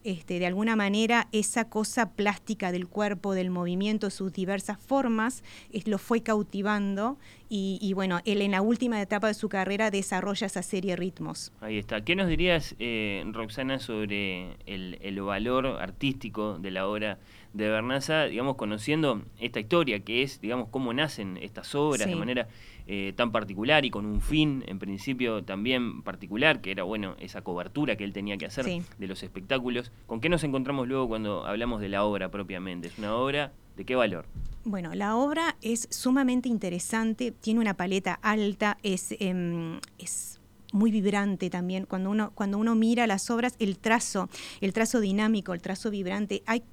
Este, 0.03 0.37
de 0.37 0.45
alguna 0.45 0.75
manera 0.75 1.29
esa 1.31 1.69
cosa 1.69 2.11
plástica 2.11 2.73
del 2.73 2.87
cuerpo, 2.87 3.33
del 3.33 3.49
movimiento, 3.49 4.09
sus 4.09 4.33
diversas 4.33 4.77
formas, 4.77 5.43
lo 5.85 5.97
fue 5.97 6.21
cautivando 6.21 7.17
y, 7.55 7.93
bueno, 7.93 8.19
él 8.25 8.41
en 8.41 8.49
la 8.49 8.63
última 8.63 8.99
etapa 8.99 9.27
de 9.27 9.35
su 9.35 9.47
carrera 9.47 9.91
desarrolla 9.91 10.47
esa 10.47 10.63
serie 10.63 10.95
ritmos. 10.95 11.51
Ahí 11.61 11.77
está. 11.77 12.03
¿Qué 12.03 12.15
nos 12.15 12.27
dirías, 12.27 12.75
eh, 12.79 13.23
Roxana, 13.31 13.77
sobre 13.77 14.57
el, 14.65 15.21
valor 15.21 15.67
artístico 15.67 16.57
de 16.57 16.71
la 16.71 16.87
obra 16.87 17.19
de 17.53 17.69
Bernaza, 17.69 18.23
digamos, 18.23 18.55
conociendo 18.55 19.21
esta 19.39 19.59
historia, 19.59 19.99
que 19.99 20.23
es, 20.23 20.41
digamos, 20.41 20.69
cómo 20.69 20.93
nacen 20.93 21.37
estas 21.37 21.75
obras 21.75 22.07
de 22.07 22.15
manera 22.15 22.47
eh, 22.87 23.13
tan 23.15 23.31
particular 23.31 23.85
y 23.85 23.91
con 23.91 24.07
un 24.07 24.19
fin, 24.19 24.63
en 24.67 24.79
principio, 24.79 25.43
también 25.43 26.01
particular, 26.01 26.59
que 26.59 26.71
era, 26.71 26.81
bueno, 26.81 27.15
esa 27.19 27.43
cobertura 27.43 27.95
que 27.95 28.03
él 28.03 28.13
tenía 28.13 28.35
que 28.37 28.47
hacer 28.47 28.65
de 28.65 29.07
los 29.07 29.21
espectáculos. 29.21 29.91
¿Con 30.07 30.21
qué 30.21 30.29
nos 30.29 30.43
encontramos 30.43 30.87
luego 30.87 31.07
cuando 31.07 31.45
hablamos 31.45 31.81
de 31.81 31.89
la 31.89 32.03
obra 32.03 32.31
propiamente? 32.31 32.87
¿Es 32.87 32.97
una 32.97 33.13
obra 33.13 33.53
de 33.75 33.85
qué 33.85 33.95
valor? 33.95 34.25
Bueno, 34.65 34.93
la 34.93 35.15
obra 35.15 35.57
es 35.61 35.87
sumamente 35.91 36.47
interesante, 36.47 37.31
tiene 37.31 37.59
una 37.59 37.73
paleta 37.73 38.19
alta, 38.21 38.77
es, 38.81 39.13
em, 39.19 39.79
es 39.97 40.39
muy 40.71 40.91
vibrante 40.91 41.49
también. 41.49 41.85
Cuando 41.85 42.09
uno, 42.09 42.31
cuando 42.33 42.57
uno 42.57 42.75
mira 42.75 43.05
las 43.07 43.29
obras, 43.29 43.55
el 43.59 43.77
trazo, 43.77 44.29
el 44.61 44.73
trazo 44.73 44.99
dinámico, 44.99 45.53
el 45.53 45.61
trazo 45.61 45.89
vibrante, 45.91 46.43
hay, 46.45 46.63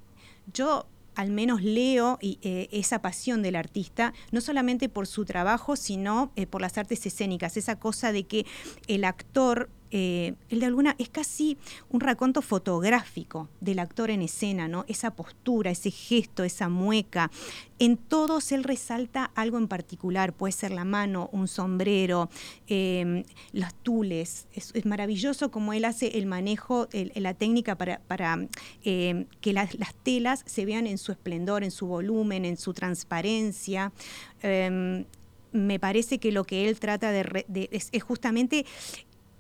yo 0.53 0.87
al 1.17 1.31
menos 1.31 1.63
leo 1.63 2.19
eh, 2.23 2.69
esa 2.71 3.03
pasión 3.03 3.43
del 3.43 3.57
artista, 3.57 4.15
no 4.31 4.41
solamente 4.41 4.89
por 4.89 5.07
su 5.07 5.25
trabajo, 5.25 5.77
sino 5.77 6.33
eh, 6.37 6.47
por 6.47 6.61
las 6.61 6.79
artes 6.79 7.05
escénicas, 7.05 7.57
esa 7.57 7.79
cosa 7.79 8.13
de 8.13 8.25
que 8.25 8.47
el 8.87 9.05
actor 9.05 9.69
eh, 9.91 10.35
el 10.49 10.61
de 10.61 10.67
alguna 10.67 10.95
es 10.99 11.09
casi 11.09 11.59
un 11.89 12.01
raconto 12.01 12.43
fotográfico 12.43 13.49
del 13.61 13.79
actor 13.79 14.11
en 14.11 14.23
escena, 14.23 14.69
¿no? 14.69 14.85
Esa 14.89 15.15
postura, 15.15 15.71
ese 15.71 15.91
gesto, 15.91 16.45
esa 16.45 16.69
mueca. 16.69 17.31
En 17.79 17.97
todos 17.97 18.53
él 18.53 18.65
resalta 18.65 19.31
algo 19.35 19.59
en 19.59 19.67
particular, 19.67 20.33
puede 20.33 20.53
ser 20.53 20.71
la 20.71 20.85
mano, 20.85 21.29
un 21.33 21.49
sombrero, 21.49 22.31
eh, 22.69 23.25
los 23.53 23.75
tules. 23.75 24.47
Es, 24.53 24.85
maravilloso 24.85 25.51
como 25.51 25.73
él 25.73 25.85
hace 25.85 26.19
el 26.19 26.27
manejo, 26.27 26.89
la 27.15 27.35
técnica 27.35 27.77
para, 27.77 28.49
eh, 28.85 29.27
que 29.41 29.53
las, 29.53 29.71
telas 30.03 30.43
se 30.47 30.65
vean 30.65 30.87
en 30.87 30.99
su 30.99 31.13
esplendor, 31.13 31.65
en 31.65 31.71
su 31.71 31.87
volumen, 31.87 32.45
en 32.45 32.57
su 32.57 32.73
transparencia 32.75 33.93
em, 34.43 35.05
me 35.53 35.79
parece 35.79 36.19
que 36.19 36.33
lo 36.33 36.45
que 36.45 36.69
él 36.69 36.79
trata 36.79 37.11
de, 37.11 37.69
es, 37.73 37.91
justamente 38.03 38.67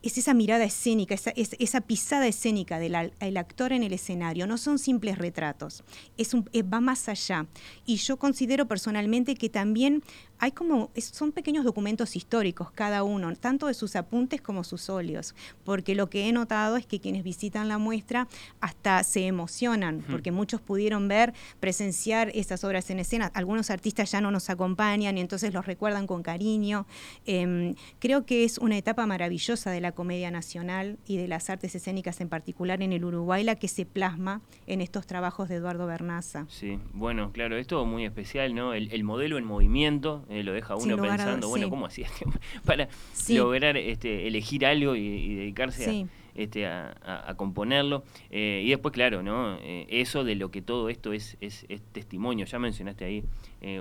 es 0.02 0.18
esa 0.18 0.34
mirada 0.34 0.64
escénica, 0.64 1.14
esa, 1.14 1.32
esa 1.34 1.80
pisada 1.80 2.26
escénica 2.26 2.78
del 2.78 3.36
actor 3.36 3.72
en 3.72 3.82
el 3.82 3.92
escenario. 3.92 4.46
No 4.46 4.58
son 4.58 4.78
simples 4.78 5.18
retratos, 5.18 5.84
es 6.16 6.34
un, 6.34 6.44
va 6.72 6.80
más 6.80 7.08
allá. 7.08 7.46
Y 7.86 7.96
yo 7.96 8.16
considero 8.16 8.66
personalmente 8.66 9.34
que 9.34 9.48
también 9.48 10.02
hay 10.40 10.52
como, 10.52 10.90
son 10.96 11.32
pequeños 11.32 11.64
documentos 11.64 12.16
históricos 12.16 12.70
cada 12.72 13.02
uno, 13.02 13.34
tanto 13.36 13.66
de 13.66 13.74
sus 13.74 13.94
apuntes 13.94 14.40
como 14.40 14.64
sus 14.64 14.88
óleos, 14.88 15.34
porque 15.64 15.94
lo 15.94 16.08
que 16.08 16.28
he 16.28 16.32
notado 16.32 16.76
es 16.76 16.86
que 16.86 16.98
quienes 16.98 17.22
visitan 17.22 17.68
la 17.68 17.78
muestra 17.78 18.26
hasta 18.60 19.02
se 19.04 19.26
emocionan, 19.26 20.04
porque 20.10 20.32
muchos 20.32 20.60
pudieron 20.60 21.08
ver, 21.08 21.34
presenciar 21.60 22.30
esas 22.34 22.64
obras 22.64 22.90
en 22.90 23.00
escena, 23.00 23.30
algunos 23.34 23.70
artistas 23.70 24.10
ya 24.10 24.20
no 24.20 24.30
nos 24.30 24.50
acompañan 24.50 25.18
y 25.18 25.20
entonces 25.20 25.52
los 25.52 25.66
recuerdan 25.66 26.06
con 26.06 26.22
cariño. 26.22 26.86
Em, 27.26 27.74
creo 27.98 28.24
que 28.24 28.44
es 28.44 28.58
una 28.58 28.76
etapa 28.76 29.06
maravillosa 29.06 29.70
de 29.70 29.80
la 29.80 29.92
comedia 29.92 30.30
nacional 30.30 30.98
y 31.06 31.16
de 31.16 31.28
las 31.28 31.50
artes 31.50 31.74
escénicas 31.74 32.20
en 32.20 32.28
particular 32.28 32.82
en 32.82 32.92
el 32.92 33.04
Uruguay, 33.04 33.44
la 33.44 33.56
que 33.56 33.68
se 33.68 33.84
plasma 33.84 34.40
en 34.66 34.80
estos 34.80 35.06
trabajos 35.06 35.48
de 35.48 35.56
Eduardo 35.56 35.86
Bernaza. 35.86 36.46
Sí, 36.48 36.78
bueno, 36.92 37.32
claro, 37.32 37.56
es 37.56 37.66
todo 37.66 37.84
muy 37.84 38.04
especial, 38.04 38.54
¿no? 38.54 38.74
El, 38.74 39.04
modelo 39.04 39.38
en 39.38 39.44
movimiento 39.44 40.24
eh, 40.30 40.44
lo 40.44 40.52
deja 40.52 40.76
uno 40.76 40.96
pensando, 40.96 41.48
bueno, 41.48 41.68
¿cómo 41.68 41.86
hacía 41.86 42.06
este 42.06 42.24
para 42.64 42.88
lograr 43.30 43.76
este, 43.76 44.28
elegir 44.28 44.64
algo 44.64 44.94
y, 44.94 45.34
dedicarse 45.34 46.06
este, 46.36 46.66
a, 46.66 47.34
componerlo? 47.36 48.04
Eh, 48.30 48.62
y 48.64 48.70
después, 48.70 48.94
claro, 48.94 49.24
¿no? 49.24 49.56
Eh, 49.60 49.88
eso 49.90 50.22
de 50.22 50.36
lo 50.36 50.52
que 50.52 50.62
todo 50.62 50.88
esto 50.88 51.12
es, 51.12 51.36
es, 51.40 51.66
testimonio. 51.90 52.46
Ya 52.46 52.60
mencionaste 52.60 53.04
ahí 53.04 53.24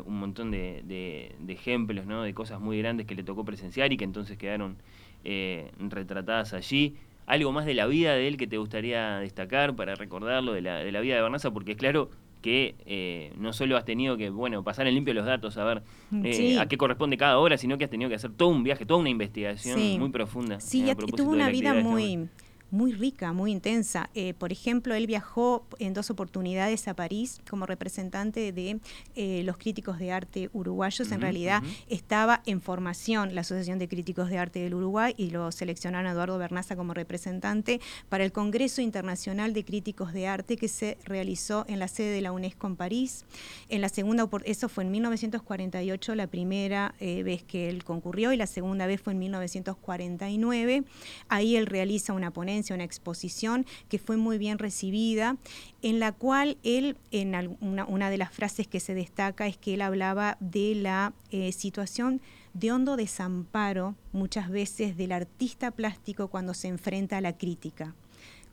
un 0.03 0.19
montón 0.19 0.49
de, 0.49 0.81
de, 0.85 1.53
ejemplos, 1.53 2.07
¿no? 2.07 2.23
De 2.23 2.33
cosas 2.33 2.59
muy 2.59 2.79
grandes 2.79 3.05
que 3.05 3.13
le 3.13 3.21
tocó 3.21 3.45
presenciar 3.45 3.93
y 3.93 3.97
que 3.97 4.05
entonces 4.05 4.35
quedaron 4.35 4.77
retratadas 5.23 6.53
allí 6.53 6.95
algo 7.27 7.51
más 7.51 7.67
de 7.67 7.75
la 7.75 7.85
vida 7.85 8.15
de 8.15 8.27
él 8.27 8.37
que 8.37 8.47
te 8.47 8.57
gustaría 8.57 9.19
destacar 9.19 9.75
para 9.75 9.93
recordarlo, 9.93 10.53
de 10.53 10.61
la, 10.61 10.79
de 10.79 10.91
la 10.91 10.99
vida 10.99 11.13
de 11.13 11.21
Barnaza, 11.21 11.51
porque 11.51 11.73
es 11.73 11.77
claro, 11.77 12.09
que 12.41 12.75
eh, 12.85 13.33
no 13.37 13.53
solo 13.53 13.77
has 13.77 13.85
tenido 13.85 14.17
que 14.17 14.29
bueno 14.29 14.63
pasar 14.63 14.87
en 14.87 14.95
limpio 14.95 15.13
los 15.13 15.25
datos, 15.25 15.57
a 15.57 15.63
ver 15.63 15.83
mm, 16.11 16.25
eh, 16.25 16.59
a 16.59 16.67
qué 16.67 16.77
corresponde 16.77 17.17
cada 17.17 17.37
hora, 17.37 17.57
sino 17.57 17.77
que 17.77 17.83
has 17.83 17.89
tenido 17.89 18.09
que 18.09 18.15
hacer 18.15 18.31
todo 18.31 18.49
un 18.49 18.63
viaje, 18.63 18.85
toda 18.85 18.99
una 18.99 19.09
investigación 19.09 19.99
muy 19.99 20.09
profunda. 20.09 20.59
Sí, 20.59 20.85
tuvo 21.15 21.31
una 21.31 21.49
vida 21.49 21.73
muy, 21.73 22.29
muy 22.71 22.93
rica, 22.93 23.33
muy 23.33 23.51
intensa. 23.51 24.09
Eh, 24.13 24.33
por 24.33 24.51
ejemplo, 24.51 24.93
él 24.93 25.07
viajó 25.07 25.65
en 25.79 25.93
dos 25.93 26.09
oportunidades 26.09 26.87
a 26.87 26.93
París 26.93 27.41
como 27.49 27.65
representante 27.65 28.51
de 28.51 28.79
eh, 29.15 29.41
los 29.43 29.57
críticos 29.57 29.99
de 29.99 30.11
arte 30.11 30.49
uruguayos. 30.53 31.11
en 31.11 31.21
realidad 31.21 31.63
estaba 31.89 32.41
en 32.45 32.61
formación 32.61 33.35
la 33.35 33.41
Asociación 33.41 33.79
de 33.79 33.87
Críticos 33.87 34.29
de 34.29 34.37
Arte 34.37 34.59
del 34.59 34.73
Uruguay 34.73 35.13
y 35.17 35.31
lo 35.31 35.51
seleccionaron 35.51 36.07
a 36.07 36.11
Eduardo 36.11 36.37
Bernaza 36.37 36.75
como 36.75 36.93
representante 36.93 37.81
para 38.09 38.23
el 38.23 38.31
Congreso 38.31 38.81
Internacional 38.81 39.53
de 39.53 39.65
Críticos 39.65 40.13
de 40.13 40.27
Arte 40.27 40.57
que 40.57 40.67
se 40.67 40.97
realizó 41.05 41.65
en 41.67 41.79
la 41.79 41.87
sede 41.87 42.11
de 42.11 42.21
la 42.21 42.31
UNESCO 42.31 42.67
en 42.67 42.75
París. 42.75 43.25
En 43.69 43.81
la 43.81 43.89
segunda, 43.89 44.29
eso 44.45 44.69
fue 44.69 44.83
en 44.83 44.91
1948 44.91 46.15
la 46.15 46.27
primera 46.27 46.95
eh, 46.99 47.23
vez 47.23 47.43
que 47.43 47.69
él 47.69 47.83
concurrió 47.83 48.31
y 48.33 48.37
la 48.37 48.47
segunda 48.47 48.85
vez 48.87 49.01
fue 49.01 49.13
en 49.13 49.19
1949. 49.19 50.83
Ahí 51.27 51.55
él 51.55 51.65
realiza 51.65 52.13
una 52.13 52.31
ponencia 52.31 52.58
una 52.73 52.83
exposición 52.83 53.65
que 53.87 53.99
fue 53.99 54.17
muy 54.17 54.37
bien 54.37 54.59
recibida, 54.59 55.37
en 55.81 55.99
la 55.99 56.11
cual 56.11 56.57
él, 56.63 56.97
en 57.11 57.57
una, 57.61 58.09
de 58.09 58.17
las 58.17 58.31
frases 58.31 58.67
que 58.67 58.79
se 58.79 58.93
destaca 58.93 59.47
es 59.47 59.57
que 59.57 59.73
él 59.73 59.81
hablaba 59.81 60.37
de 60.39 60.75
la 60.75 61.13
eh, 61.31 61.51
situación 61.51 62.21
de 62.53 62.71
hondo 62.71 62.97
desamparo 62.97 63.95
muchas 64.11 64.49
veces 64.49 64.97
del 64.97 65.11
artista 65.11 65.71
plástico 65.71 66.27
cuando 66.27 66.53
se 66.53 66.67
enfrenta 66.67 67.17
a 67.17 67.21
la 67.21 67.37
crítica 67.37 67.95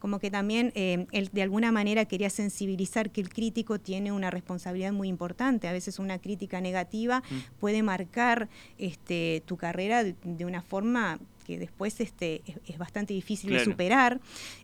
como 0.06 0.20
que 0.20 0.30
también 0.30 0.70
eh, 0.76 1.08
él 1.10 1.30
de 1.32 1.42
alguna 1.42 1.72
manera 1.72 2.04
quería 2.04 2.30
sensibilizar 2.30 3.10
que 3.10 3.20
el 3.20 3.28
crítico 3.28 3.80
tiene 3.80 4.12
una 4.12 4.30
responsabilidad 4.30 4.92
muy 4.92 5.08
importante. 5.08 5.66
A 5.66 5.72
veces 5.72 5.98
una 5.98 6.20
crítica 6.20 6.60
negativa 6.60 7.24
mm. 7.28 7.58
puede 7.58 7.82
marcar 7.82 8.48
este, 8.78 9.42
tu 9.46 9.56
carrera 9.56 10.04
de 10.04 10.44
una 10.44 10.62
forma 10.62 11.18
que 11.44 11.58
después 11.58 12.00
este, 12.00 12.42
es, 12.68 12.78
bastante 12.78 13.14
difícil 13.14 13.50
de 13.50 13.64
superar. 13.64 14.20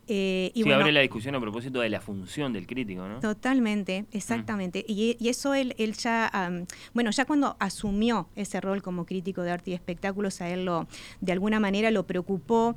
Eh, 0.07 0.53
y 0.55 0.63
sí, 0.63 0.71
abre 0.71 0.93
la 0.93 1.01
discusión 1.01 1.35
a 1.35 1.41
propósito 1.41 1.81
de 1.81 1.89
la 1.89 2.01
función 2.01 2.53
del 2.53 2.69
crítico, 2.69 3.09
¿no? 3.09 3.19
Totalmente, 3.19 4.05
exactamente. 4.13 4.85
Y, 4.87 5.17
eso 5.29 5.55
él, 5.55 5.75
él 5.77 5.95
ya, 5.95 6.63
bueno, 6.95 7.11
ya 7.11 7.25
cuando 7.25 7.57
asumió 7.59 8.29
ese 8.37 8.61
rol 8.61 8.81
como 8.81 9.07
crítico 9.07 9.43
de 9.43 9.51
arte 9.51 9.73
y 9.73 9.75
espectáculos, 9.75 10.41
a 10.41 10.51
él 10.51 10.67
lo, 10.67 10.87
de 11.21 11.33
alguna 11.33 11.59
manera 11.59 11.91
lo 11.91 12.07
preocupó, 12.07 12.77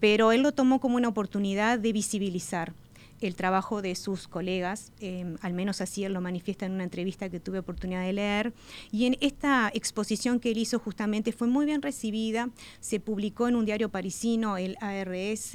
pero 0.00 0.32
él 0.32 0.42
lo 0.42 0.52
tomó 0.52 0.80
como 0.80 0.96
una 0.96 1.08
oportunidad 1.08 1.78
de 1.78 1.92
visibilizar 1.92 2.72
el 3.20 3.34
trabajo 3.34 3.82
de 3.82 3.94
sus 3.94 4.28
colegas, 4.28 4.92
em, 5.00 5.36
al 5.40 5.54
menos 5.54 5.80
así 5.80 6.04
él 6.04 6.12
lo 6.12 6.20
manifiesta 6.20 6.66
en 6.66 6.72
una 6.72 6.84
entrevista 6.84 7.30
que 7.30 7.40
tuve 7.40 7.58
oportunidad 7.58 8.02
de 8.02 8.12
leer, 8.12 8.52
y 8.92 9.06
en 9.06 9.16
esta 9.20 9.70
exposición 9.72 10.38
que 10.38 10.50
él 10.50 10.58
hizo 10.58 10.78
justamente 10.78 11.32
fue 11.32 11.48
muy 11.48 11.66
bien 11.66 11.82
recibida, 11.82 12.50
se 12.80 13.00
publicó 13.00 13.48
en 13.48 13.56
un 13.56 13.64
diario 13.64 13.88
parisino, 13.88 14.58
el 14.58 14.76
ARS, 14.80 15.54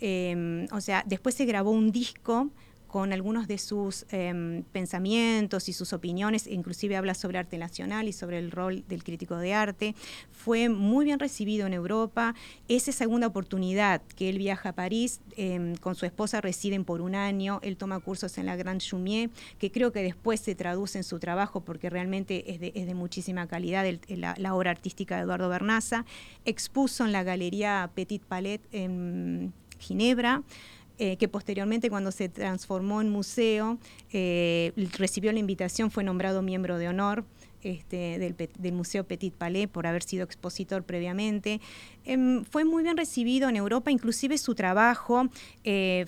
em, 0.00 0.66
o 0.72 0.80
sea, 0.80 1.04
después 1.06 1.34
se 1.34 1.44
grabó 1.44 1.70
un 1.70 1.92
disco 1.92 2.50
con 2.88 3.12
algunos 3.12 3.46
de 3.46 3.58
sus 3.58 4.06
em, 4.10 4.64
pensamientos 4.64 5.68
y 5.68 5.72
sus 5.74 5.92
opiniones, 5.92 6.46
inclusive 6.46 6.96
habla 6.96 7.14
sobre 7.14 7.38
arte 7.38 7.58
nacional 7.58 8.08
y 8.08 8.12
sobre 8.12 8.38
el 8.38 8.50
rol 8.50 8.82
del 8.88 9.04
crítico 9.04 9.36
de 9.36 9.52
arte. 9.52 9.94
Fue 10.32 10.70
muy 10.70 11.04
bien 11.04 11.18
recibido 11.18 11.66
en 11.66 11.74
Europa. 11.74 12.34
Esa 12.66 12.90
segunda 12.92 13.26
oportunidad 13.26 14.00
que 14.16 14.30
él 14.30 14.38
viaja 14.38 14.70
a 14.70 14.72
París, 14.72 15.20
em, 15.36 15.76
con 15.76 15.94
su 15.94 16.06
esposa 16.06 16.40
residen 16.40 16.84
por 16.84 17.02
un 17.02 17.14
año, 17.14 17.60
él 17.62 17.76
toma 17.76 18.00
cursos 18.00 18.38
en 18.38 18.46
la 18.46 18.56
Grande 18.56 18.84
Chumier, 18.84 19.30
que 19.58 19.70
creo 19.70 19.92
que 19.92 20.02
después 20.02 20.40
se 20.40 20.54
traduce 20.54 20.98
en 20.98 21.04
su 21.04 21.18
trabajo 21.18 21.60
porque 21.60 21.90
realmente 21.90 22.50
es 22.52 22.58
de, 22.60 22.94
muchísima 22.94 23.46
calidad 23.46 23.84
la, 24.08 24.54
obra 24.54 24.70
artística 24.70 25.16
de 25.16 25.22
Eduardo 25.22 25.50
Bernaza. 25.50 26.06
Expuso 26.46 27.04
en 27.04 27.12
la 27.12 27.22
Galería 27.22 27.90
Petit 27.94 28.22
Palais 28.22 28.60
en 28.72 29.52
Ginebra. 29.78 30.42
Eh, 30.98 31.16
que 31.16 31.28
posteriormente 31.28 31.90
cuando 31.90 32.10
se 32.10 32.28
transformó 32.28 33.00
en 33.00 33.08
museo, 33.08 33.78
eh, 34.12 34.72
recibió 34.98 35.32
la 35.32 35.38
invitación, 35.38 35.92
fue 35.92 36.02
nombrado 36.02 36.42
miembro 36.42 36.78
de 36.78 36.88
honor. 36.88 37.24
Este, 37.60 38.20
del, 38.20 38.72
Museo 38.72 39.02
Petit 39.02 39.34
Palais 39.34 39.66
por 39.66 39.88
haber 39.88 40.04
sido 40.04 40.22
expositor 40.22 40.84
previamente. 40.84 41.60
Em, 42.04 42.44
fue 42.44 42.64
muy 42.64 42.84
bien 42.84 42.96
recibido 42.96 43.48
en 43.48 43.56
Europa, 43.56 43.90
inclusive 43.90 44.38
su 44.38 44.54
trabajo 44.54 45.28
eh, 45.64 46.06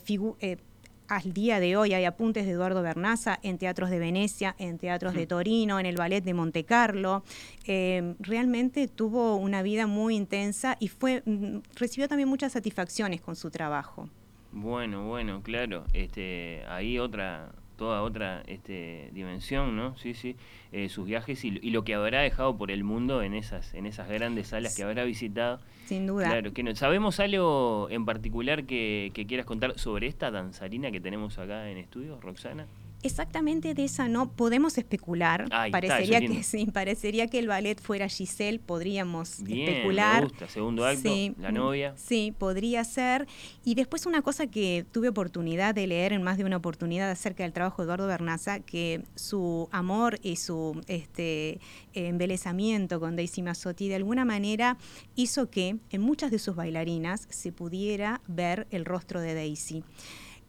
al 1.11 1.33
día 1.33 1.59
de 1.59 1.77
hoy 1.77 1.93
hay 1.93 2.05
apuntes 2.05 2.47
de 2.47 2.53
Eduardo 2.53 2.83
Bernaza 2.83 3.41
en 3.43 3.59
teatros 3.59 3.91
de 3.91 3.99
Venecia, 3.99 4.55
en 4.59 4.79
teatros 4.79 5.13
de 5.15 5.27
Torino, 5.27 5.81
en 5.81 5.87
el 5.87 5.97
ballet 5.97 6.23
de 6.23 6.35
Monte 6.35 6.65
Carlo. 6.65 7.25
Em, 7.65 8.15
realmente 8.21 8.87
tuvo 8.87 9.35
una 9.35 9.63
vida 9.63 9.89
muy 9.89 10.15
intensa 10.15 10.77
y 10.79 10.87
fue 10.87 11.25
mm, 11.27 11.59
recibió 11.75 12.07
también 12.07 12.29
muchas 12.29 12.53
satisfacciones 12.53 13.21
con 13.21 13.35
su 13.35 13.51
trabajo. 13.51 14.09
Bueno, 14.53 15.07
bueno, 15.07 15.43
claro. 15.43 15.85
Este, 15.93 16.63
ahí 16.69 16.99
otra, 16.99 17.53
toda 17.77 18.03
otra 18.03 18.43
este, 18.47 19.11
dimensión, 19.13 19.77
¿no? 19.77 19.97
Sí, 19.97 20.15
sí. 20.15 20.37
Eh, 20.73 20.89
sus 20.89 21.07
viajes 21.07 21.45
y, 21.45 21.51
lo 21.71 21.85
que 21.85 21.95
habrá 21.95 22.21
dejado 22.21 22.57
por 22.57 22.71
el 22.71 22.85
mundo 22.85 23.23
en 23.23 23.35
esas, 23.35 23.75
en 23.75 23.87
esas 23.87 24.09
grandes 24.09 24.49
salas 24.49 24.77
que 24.77 24.83
habrá 24.83 25.05
visitado. 25.05 25.61
Sin 25.87 26.07
duda. 26.07 26.27
Claro, 26.27 26.53
que 26.53 26.63
no. 26.63 26.75
¿Sabemos 26.75 27.21
algo 27.21 27.89
en 27.91 28.05
particular 28.05 28.65
que, 28.65 29.11
que 29.15 29.27
quieras 29.27 29.47
contar 29.47 29.79
sobre 29.79 30.09
esta 30.09 30.31
danzarina 30.31 30.91
que 30.91 31.01
tenemos 31.01 31.39
acá 31.39 31.71
en 31.71 31.79
estudio, 31.79 32.21
Roxana? 32.21 32.67
Exactamente 33.03 33.73
de 33.75 33.85
esa 33.85 34.09
no 34.09 34.31
podemos 34.33 34.77
especular. 34.77 35.49
parecería 35.71 36.21
que 36.21 36.43
sí, 36.43 36.67
parecería 36.67 37.29
que 37.29 37.39
el 37.39 37.49
ballet 37.49 37.81
fuera 37.81 38.09
Giselle, 38.09 38.59
podríamos 38.59 39.41
especular. 39.41 40.23
Me 40.23 40.29
gusta. 40.29 40.49
Segundo 40.49 40.85
acto, 40.85 41.11
la 41.39 41.51
novia. 41.51 41.95
Sí, 41.97 42.35
podría 42.37 42.85
ser. 42.85 43.27
Y 43.65 43.75
después 43.75 44.07
una 44.07 44.23
cosa 44.23 44.47
que 44.49 44.85
tuve 44.93 45.09
oportunidad 45.09 45.75
de 45.75 45.87
leer 45.87 46.13
en 46.13 46.23
más 46.23 46.37
de 46.37 46.45
una 46.45 46.59
oportunidad 46.59 47.11
acerca 47.11 47.43
del 47.43 47.53
trabajo 47.53 47.83
de 47.83 47.87
Eduardo 47.87 48.07
Bernaza, 48.07 48.61
que 48.61 49.03
su 49.15 49.69
amor 49.73 50.19
y 50.23 50.37
su 50.37 50.81
este 50.87 51.61
embelezamiento 51.95 53.01
con 53.01 53.17
Daisy 53.17 53.43
Mazzotti 53.43 53.89
de 53.89 53.97
alguna 53.97 54.25
manera 54.25 54.77
hizo 55.17 55.51
que 55.51 55.77
en 55.91 56.01
muchas 56.03 56.31
de 56.31 56.39
sus 56.39 56.55
bailarinas 56.55 57.27
se 57.31 57.53
pudiera 57.53 58.21
ver 58.27 58.67
el 58.71 58.85
rostro 58.85 59.21
de 59.21 59.35
Daisy. 59.35 59.85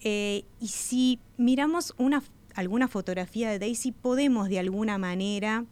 Eh, 0.03 0.43
y 0.59 0.67
si 0.67 1.19
miramos 1.37 1.93
una 1.97 2.23
alguna 2.55 2.87
fotografía 2.87 3.49
de 3.49 3.59
Daisy, 3.59 3.91
podemos 3.91 4.49
de 4.49 4.59
alguna 4.59 4.97
manera 4.97 5.65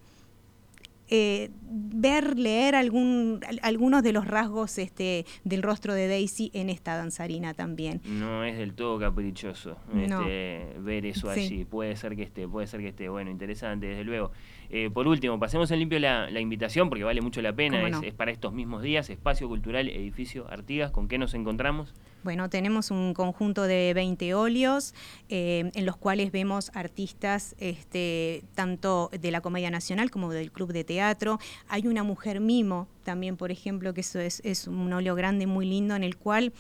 eh, 1.11 1.49
ver, 1.63 2.37
leer 2.37 2.75
algún, 2.75 3.39
algunos 3.63 4.03
de 4.03 4.13
los 4.13 4.27
rasgos 4.27 4.77
este, 4.77 5.25
del 5.43 5.63
rostro 5.63 5.95
de 5.95 6.07
Daisy 6.07 6.51
en 6.53 6.69
esta 6.69 6.95
danzarina 6.97 7.55
también. 7.55 7.99
No 8.05 8.43
es 8.43 8.57
del 8.57 8.73
todo 8.73 8.99
caprichoso 8.99 9.77
este, 9.95 10.75
ver 10.79 11.07
eso 11.07 11.29
allí. 11.31 11.65
Puede 11.65 11.95
ser 11.95 12.15
que 12.15 12.23
esté, 12.23 12.47
puede 12.47 12.67
ser 12.67 12.81
que 12.81 12.89
esté. 12.89 13.09
Bueno, 13.09 13.31
interesante, 13.31 13.87
desde 13.87 14.03
luego. 14.03 14.31
Eh, 14.69 14.89
por 14.93 15.08
último, 15.08 15.39
pasemos 15.39 15.71
en 15.71 15.79
limpio 15.79 15.99
la, 15.99 16.39
invitación 16.39 16.89
porque 16.89 17.03
vale 17.03 17.21
mucho 17.21 17.41
la 17.41 17.53
pena. 17.53 17.88
Es, 18.03 18.13
para 18.13 18.32
estos 18.32 18.53
mismos 18.53 18.84
días. 18.84 19.10
Espacio 19.10 19.47
Cultural 19.47 19.89
Edificio 19.89 20.47
Artigas. 20.49 20.91
¿Con 20.91 21.08
qué 21.08 21.17
nos 21.17 21.34
encontramos? 21.34 21.93
Bueno, 22.23 22.49
tenemos 22.49 22.91
un 22.91 23.13
conjunto 23.13 23.63
de 23.63 23.93
20 23.93 24.34
óleos 24.34 24.93
eh, 25.29 25.71
en 25.73 25.86
los 25.86 25.95
cuales 25.95 26.32
vemos 26.32 26.69
artistas 26.75 27.55
este, 27.60 28.43
tanto 28.55 29.10
de 29.17 29.32
la 29.32 29.41
Comedia 29.41 29.71
Nacional 29.71 30.12
como 30.12 30.32
del 30.32 30.51
Club 30.51 30.73
de 30.73 30.84
Teatro. 30.84 31.39
Hay 31.69 31.88
una 31.88 32.03
mujer 32.03 32.41
mimo 32.41 32.88
también, 33.10 33.38
por 33.38 33.50
ejemplo, 33.50 33.91
que 33.95 34.02
eso 34.02 34.19
es, 34.19 34.67
un 34.67 34.93
óleo 34.93 35.15
grande, 35.15 35.48
muy 35.48 35.65
lindo, 35.65 35.95
en 35.95 36.04
el 36.04 36.15
cual 36.15 36.54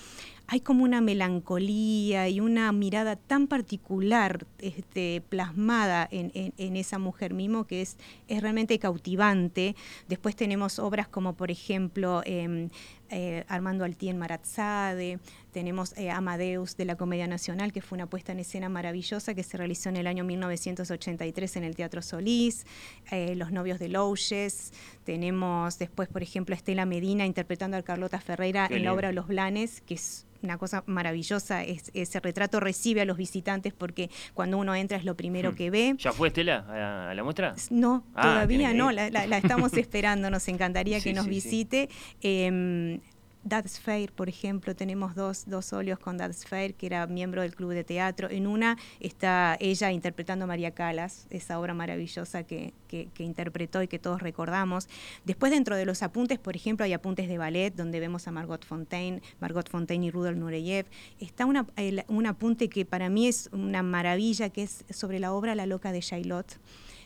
hay 0.47 0.61
como 0.61 0.83
una 0.83 0.99
melancolía 0.99 2.27
y 2.27 2.39
una 2.39 2.71
mirada 2.71 3.17
tan 3.17 3.45
particular 3.45 4.47
este, 4.57 5.21
plasmada 5.29 6.07
en, 6.09 6.75
esa 6.75 6.97
mujer 6.97 7.35
mimo 7.35 7.67
que 7.67 7.83
es, 7.83 7.97
es 8.27 8.41
realmente 8.41 8.79
cautivante. 8.79 9.75
Después 10.07 10.35
tenemos 10.35 10.79
obras 10.79 11.07
como, 11.07 11.33
por 11.33 11.51
ejemplo, 11.51 12.23
em, 12.25 12.69
eh, 13.09 13.43
Armando 13.47 13.83
Altien 13.83 14.17
Maratzade, 14.17 15.19
tenemos 15.51 15.97
eh, 15.97 16.11
Amadeus 16.11 16.77
de 16.77 16.85
la 16.85 16.95
Comedia 16.95 17.27
Nacional, 17.27 17.73
que 17.73 17.81
fue 17.81 17.95
una 17.97 18.07
puesta 18.07 18.31
en 18.31 18.39
escena 18.39 18.69
maravillosa 18.69 19.33
que 19.33 19.43
se 19.43 19.57
realizó 19.57 19.89
en 19.89 19.97
el 19.97 20.07
año 20.07 20.23
1983 20.23 21.55
en 21.57 21.63
el 21.63 21.75
Teatro 21.75 22.01
Solís, 22.01 22.65
eh, 23.11 23.35
Los 23.35 23.51
novios 23.51 23.79
de 23.79 23.89
Louches, 23.89 24.71
tenemos 25.03 25.79
después, 25.79 26.07
por 26.07 26.23
ejemplo, 26.23 26.55
Estela 26.55 26.85
Medina 26.85 27.25
interpretando 27.25 27.77
a 27.77 27.81
Carlota 27.81 28.19
Ferreira 28.19 28.67
en 28.69 28.83
la 28.83 28.93
obra 28.93 29.11
Los 29.11 29.27
Blanes, 29.27 29.81
que 29.81 29.95
es 29.95 30.25
una 30.41 30.57
cosa 30.57 30.83
maravillosa, 30.85 31.63
ese 31.63 32.19
retrato 32.19 32.59
recibe 32.59 33.01
a 33.01 33.05
los 33.05 33.17
visitantes 33.17 33.73
porque 33.73 34.09
cuando 34.33 34.57
uno 34.57 34.75
entra 34.75 34.97
es 34.97 35.05
lo 35.05 35.15
primero 35.15 35.51
hmm. 35.51 35.55
que 35.55 35.69
ve. 35.69 35.95
¿Ya 35.97 36.11
fue 36.11 36.29
Estela 36.29 37.09
a, 37.09 37.13
la 37.13 37.23
muestra? 37.23 37.55
No, 37.69 38.05
ah, 38.15 38.23
todavía 38.23 38.73
no, 38.73 38.91
la, 38.91 39.07
estamos 39.37 39.73
esperando, 39.77 40.29
nos 40.29 40.47
encantaría 40.47 41.01
que 41.01 41.13
nos 41.13 41.27
visite. 41.27 41.89
Em, 42.21 42.99
Dad 43.43 43.65
Fair, 43.67 44.11
por 44.11 44.27
ejemplo, 44.27 44.75
tenemos 44.75 45.15
dos, 45.15 45.45
dos 45.47 45.71
óleos 45.71 45.97
con 45.97 46.17
Dad 46.17 46.33
Fair, 46.33 46.73
que 46.73 46.85
era 46.85 47.07
miembro 47.07 47.41
del 47.41 47.55
club 47.55 47.71
de 47.71 47.85
teatro. 47.85 48.29
En 48.29 48.45
una 48.47 48.77
está 48.99 49.55
ella 49.61 49.91
interpretando 49.91 50.43
a 50.43 50.47
María 50.47 50.71
Calas, 50.71 51.25
esa 51.29 51.57
obra 51.59 51.73
maravillosa 51.73 52.43
que, 52.43 52.73
interpretó 53.17 53.81
y 53.81 53.87
que 53.87 53.97
todos 53.97 54.21
recordamos. 54.21 54.89
Después, 55.23 55.53
dentro 55.53 55.77
de 55.77 55.85
los 55.85 56.03
apuntes, 56.03 56.37
por 56.37 56.57
ejemplo, 56.57 56.83
hay 56.83 56.91
apuntes 56.91 57.29
de 57.29 57.37
ballet, 57.37 57.73
donde 57.73 58.01
vemos 58.01 58.27
a 58.27 58.31
Margot 58.31 58.65
Fontaine, 58.65 59.21
Margot 59.39 59.69
Fontaine 59.69 60.05
y 60.05 60.11
Rudolf 60.11 60.37
Nureyev. 60.37 60.85
Está 61.19 61.45
una, 61.45 61.65
un 62.07 62.25
apunte 62.25 62.67
que 62.67 62.83
para 62.83 63.09
mí 63.09 63.27
es 63.27 63.49
una 63.53 63.83
maravilla, 63.83 64.49
que 64.49 64.63
es 64.63 64.83
sobre 64.89 65.19
la 65.19 65.31
obra 65.31 65.55
La 65.55 65.65
loca 65.65 65.91
de 65.91 66.01
Shailot 66.01 66.59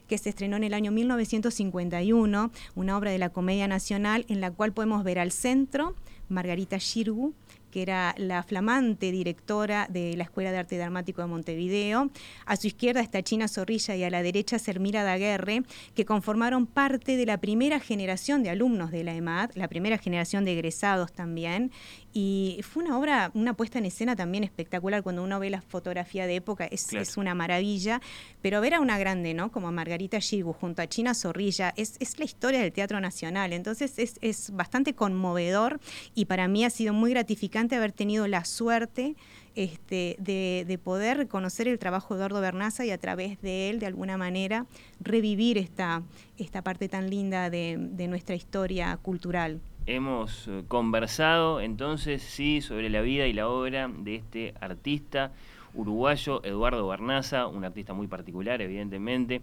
que 0.08 0.18
se 0.18 0.30
estrenó 0.30 0.58
en 0.58 0.66
el 0.66 0.74
año 0.74 0.92
1951, 0.92 2.52
una 2.76 2.98
obra 2.98 3.12
de 3.12 3.18
la 3.18 3.30
Comedia 3.30 3.70
Nacional 3.70 4.26
en 4.28 4.42
la 4.42 4.52
cual 4.52 4.74
podemos 4.74 5.04
ver 5.06 5.18
al 5.18 5.32
centro 5.32 5.96
Margarita 6.34 6.78
Shirgu, 6.78 7.34
que 7.74 7.82
era 7.82 8.14
la 8.20 8.44
flamante 8.44 9.12
directora 9.12 9.88
de 9.90 10.16
la 10.16 10.26
Escuela 10.26 10.52
de 10.52 10.60
Arte 10.60 10.78
Dramático 10.78 11.24
de 11.24 11.28
Montevideo. 11.28 12.12
A 12.46 12.56
su 12.56 12.68
izquierda 12.68 13.02
está 13.02 13.24
China 13.24 13.48
Zorrilla 13.48 13.96
y 13.96 14.04
a 14.04 14.12
la 14.12 14.22
derecha 14.22 14.60
Sermira 14.60 15.04
Daguerre, 15.04 15.64
que 15.96 16.06
conformaron 16.06 16.68
parte 16.68 17.18
de 17.18 17.26
la 17.26 17.40
primera 17.40 17.80
generación 17.80 18.44
de 18.44 18.52
alumnos 18.52 18.92
de 18.92 19.04
la 19.04 19.16
EMAD, 19.16 19.52
la 19.56 19.68
primera 19.68 19.98
generación 19.98 20.46
de 20.46 20.54
egresados 20.54 21.14
también, 21.14 21.72
y 22.14 22.60
fue 22.62 22.84
una 22.84 23.00
obra, 23.00 23.32
una 23.34 23.56
puesta 23.56 23.80
en 23.80 23.86
escena 23.86 24.16
también 24.16 24.44
espectacular. 24.44 25.02
Cuando 25.02 25.24
uno 25.24 25.40
ve 25.40 25.50
la 25.50 25.62
fotografía 25.62 26.28
de 26.28 26.36
época, 26.36 26.66
es, 26.66 26.94
es 26.94 27.18
una 27.18 27.34
maravilla. 27.34 28.02
Pero 28.42 28.62
ver 28.62 28.76
a 28.76 28.82
una 28.82 29.00
grande, 29.00 29.34
¿no? 29.34 29.52
Como 29.52 29.72
Margarita 29.72 30.20
Shigu 30.20 30.54
junto 30.54 30.84
a 30.84 30.88
China 30.88 31.16
Zorrilla, 31.16 31.74
es, 31.76 31.96
es 32.00 32.20
la 32.20 32.26
historia 32.26 32.60
del 32.60 32.72
Teatro 32.72 33.00
Nacional. 33.00 33.52
Entonces 33.52 33.98
es, 33.98 34.20
es, 34.22 34.52
bastante 34.52 34.94
conmovedor 34.94 35.80
y 36.14 36.26
para 36.26 36.48
mí 36.48 36.64
ha 36.66 36.70
sido 36.70 36.94
muy 36.94 37.10
gratificante 37.10 37.76
haber 37.76 37.92
tenido 37.92 38.28
la 38.28 38.46
suerte 38.46 39.16
este, 39.56 40.16
de, 40.20 40.66
de, 40.68 40.78
poder 40.78 41.28
conocer 41.28 41.68
el 41.68 41.80
trabajo 41.80 42.14
de 42.14 42.20
Eduardo 42.20 42.42
Bernaza 42.42 42.86
y 42.86 42.92
a 42.92 42.98
través 42.98 43.42
de 43.42 43.70
él, 43.70 43.80
de 43.80 43.88
alguna 43.88 44.18
manera, 44.18 44.66
revivir 45.00 45.58
esta, 45.58 46.04
esta 46.38 46.62
parte 46.62 46.90
tan 46.90 47.10
linda 47.10 47.50
de, 47.50 47.78
de 47.80 48.08
nuestra 48.08 48.36
historia 48.36 48.98
cultural. 48.98 49.62
Hemos 49.86 50.48
eh, 50.48 50.64
conversado 50.70 51.60
entonces, 51.60 52.22
sí, 52.22 52.62
sobre 52.62 52.90
la 52.90 53.02
vida 53.02 53.28
y 53.28 53.34
la 53.34 53.50
obra 53.50 53.90
de 53.94 54.16
este 54.16 54.54
artista 54.62 55.34
uruguayo, 55.74 56.42
Eduardo 56.46 56.88
Barnaza, 56.88 57.48
un 57.48 57.66
artista 57.66 57.94
muy 57.94 58.08
particular, 58.08 58.62
evidentemente, 58.62 59.42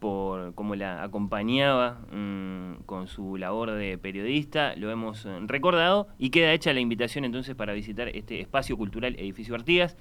por 0.00 0.52
cómo 0.56 0.74
la 0.74 1.04
acompañaba 1.04 2.00
mm, 2.10 2.82
con 2.86 3.06
su 3.06 3.36
labor 3.36 3.70
de 3.70 3.98
periodista, 3.98 4.74
lo 4.74 4.90
hemos 4.90 5.24
eh, 5.26 5.38
recordado 5.46 6.08
y 6.18 6.30
queda 6.30 6.52
hecha 6.52 6.72
la 6.72 6.80
invitación 6.80 7.24
entonces 7.24 7.54
para 7.54 7.72
visitar 7.72 8.08
este 8.08 8.40
espacio 8.40 8.76
cultural 8.76 9.14
Edificio 9.16 9.54
Artigas, 9.54 9.96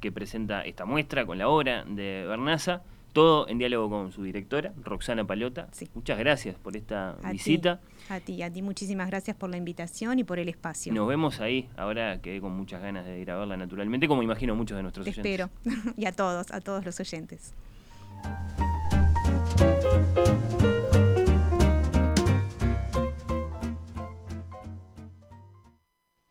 que 0.00 0.12
presenta 0.12 0.60
esta 0.60 0.84
muestra 0.84 1.24
con 1.24 1.38
la 1.38 1.48
obra 1.48 1.86
de 1.86 2.26
Barnaza 2.28 2.82
Todo 3.16 3.48
en 3.48 3.56
diálogo 3.56 3.88
con 3.88 4.12
su 4.12 4.24
directora, 4.24 4.74
Roxana 4.84 5.26
Palota. 5.26 5.70
Muchas 5.94 6.18
gracias 6.18 6.56
por 6.56 6.76
esta 6.76 7.16
visita. 7.32 7.80
a 8.10 8.20
ti, 8.20 8.42
a 8.42 8.52
ti 8.52 8.60
muchísimas 8.60 9.08
gracias 9.08 9.34
por 9.34 9.48
la 9.48 9.56
invitación 9.56 10.18
y 10.18 10.24
por 10.24 10.38
el 10.38 10.50
espacio. 10.50 10.92
Nos 10.92 11.08
vemos 11.08 11.40
ahí, 11.40 11.70
ahora 11.78 12.20
quedé 12.20 12.42
con 12.42 12.52
muchas 12.52 12.82
ganas 12.82 13.06
de 13.06 13.18
ir 13.18 13.30
a 13.30 13.38
verla 13.38 13.56
naturalmente, 13.56 14.06
como 14.06 14.22
imagino 14.22 14.54
muchos 14.54 14.76
de 14.76 14.82
nuestros 14.82 15.04
Te 15.04 15.12
oyentes. 15.12 15.32
Espero, 15.32 15.94
y 15.96 16.04
a 16.04 16.12
todos, 16.12 16.50
a 16.50 16.60
todos 16.60 16.84
los 16.84 17.00
oyentes. 17.00 17.54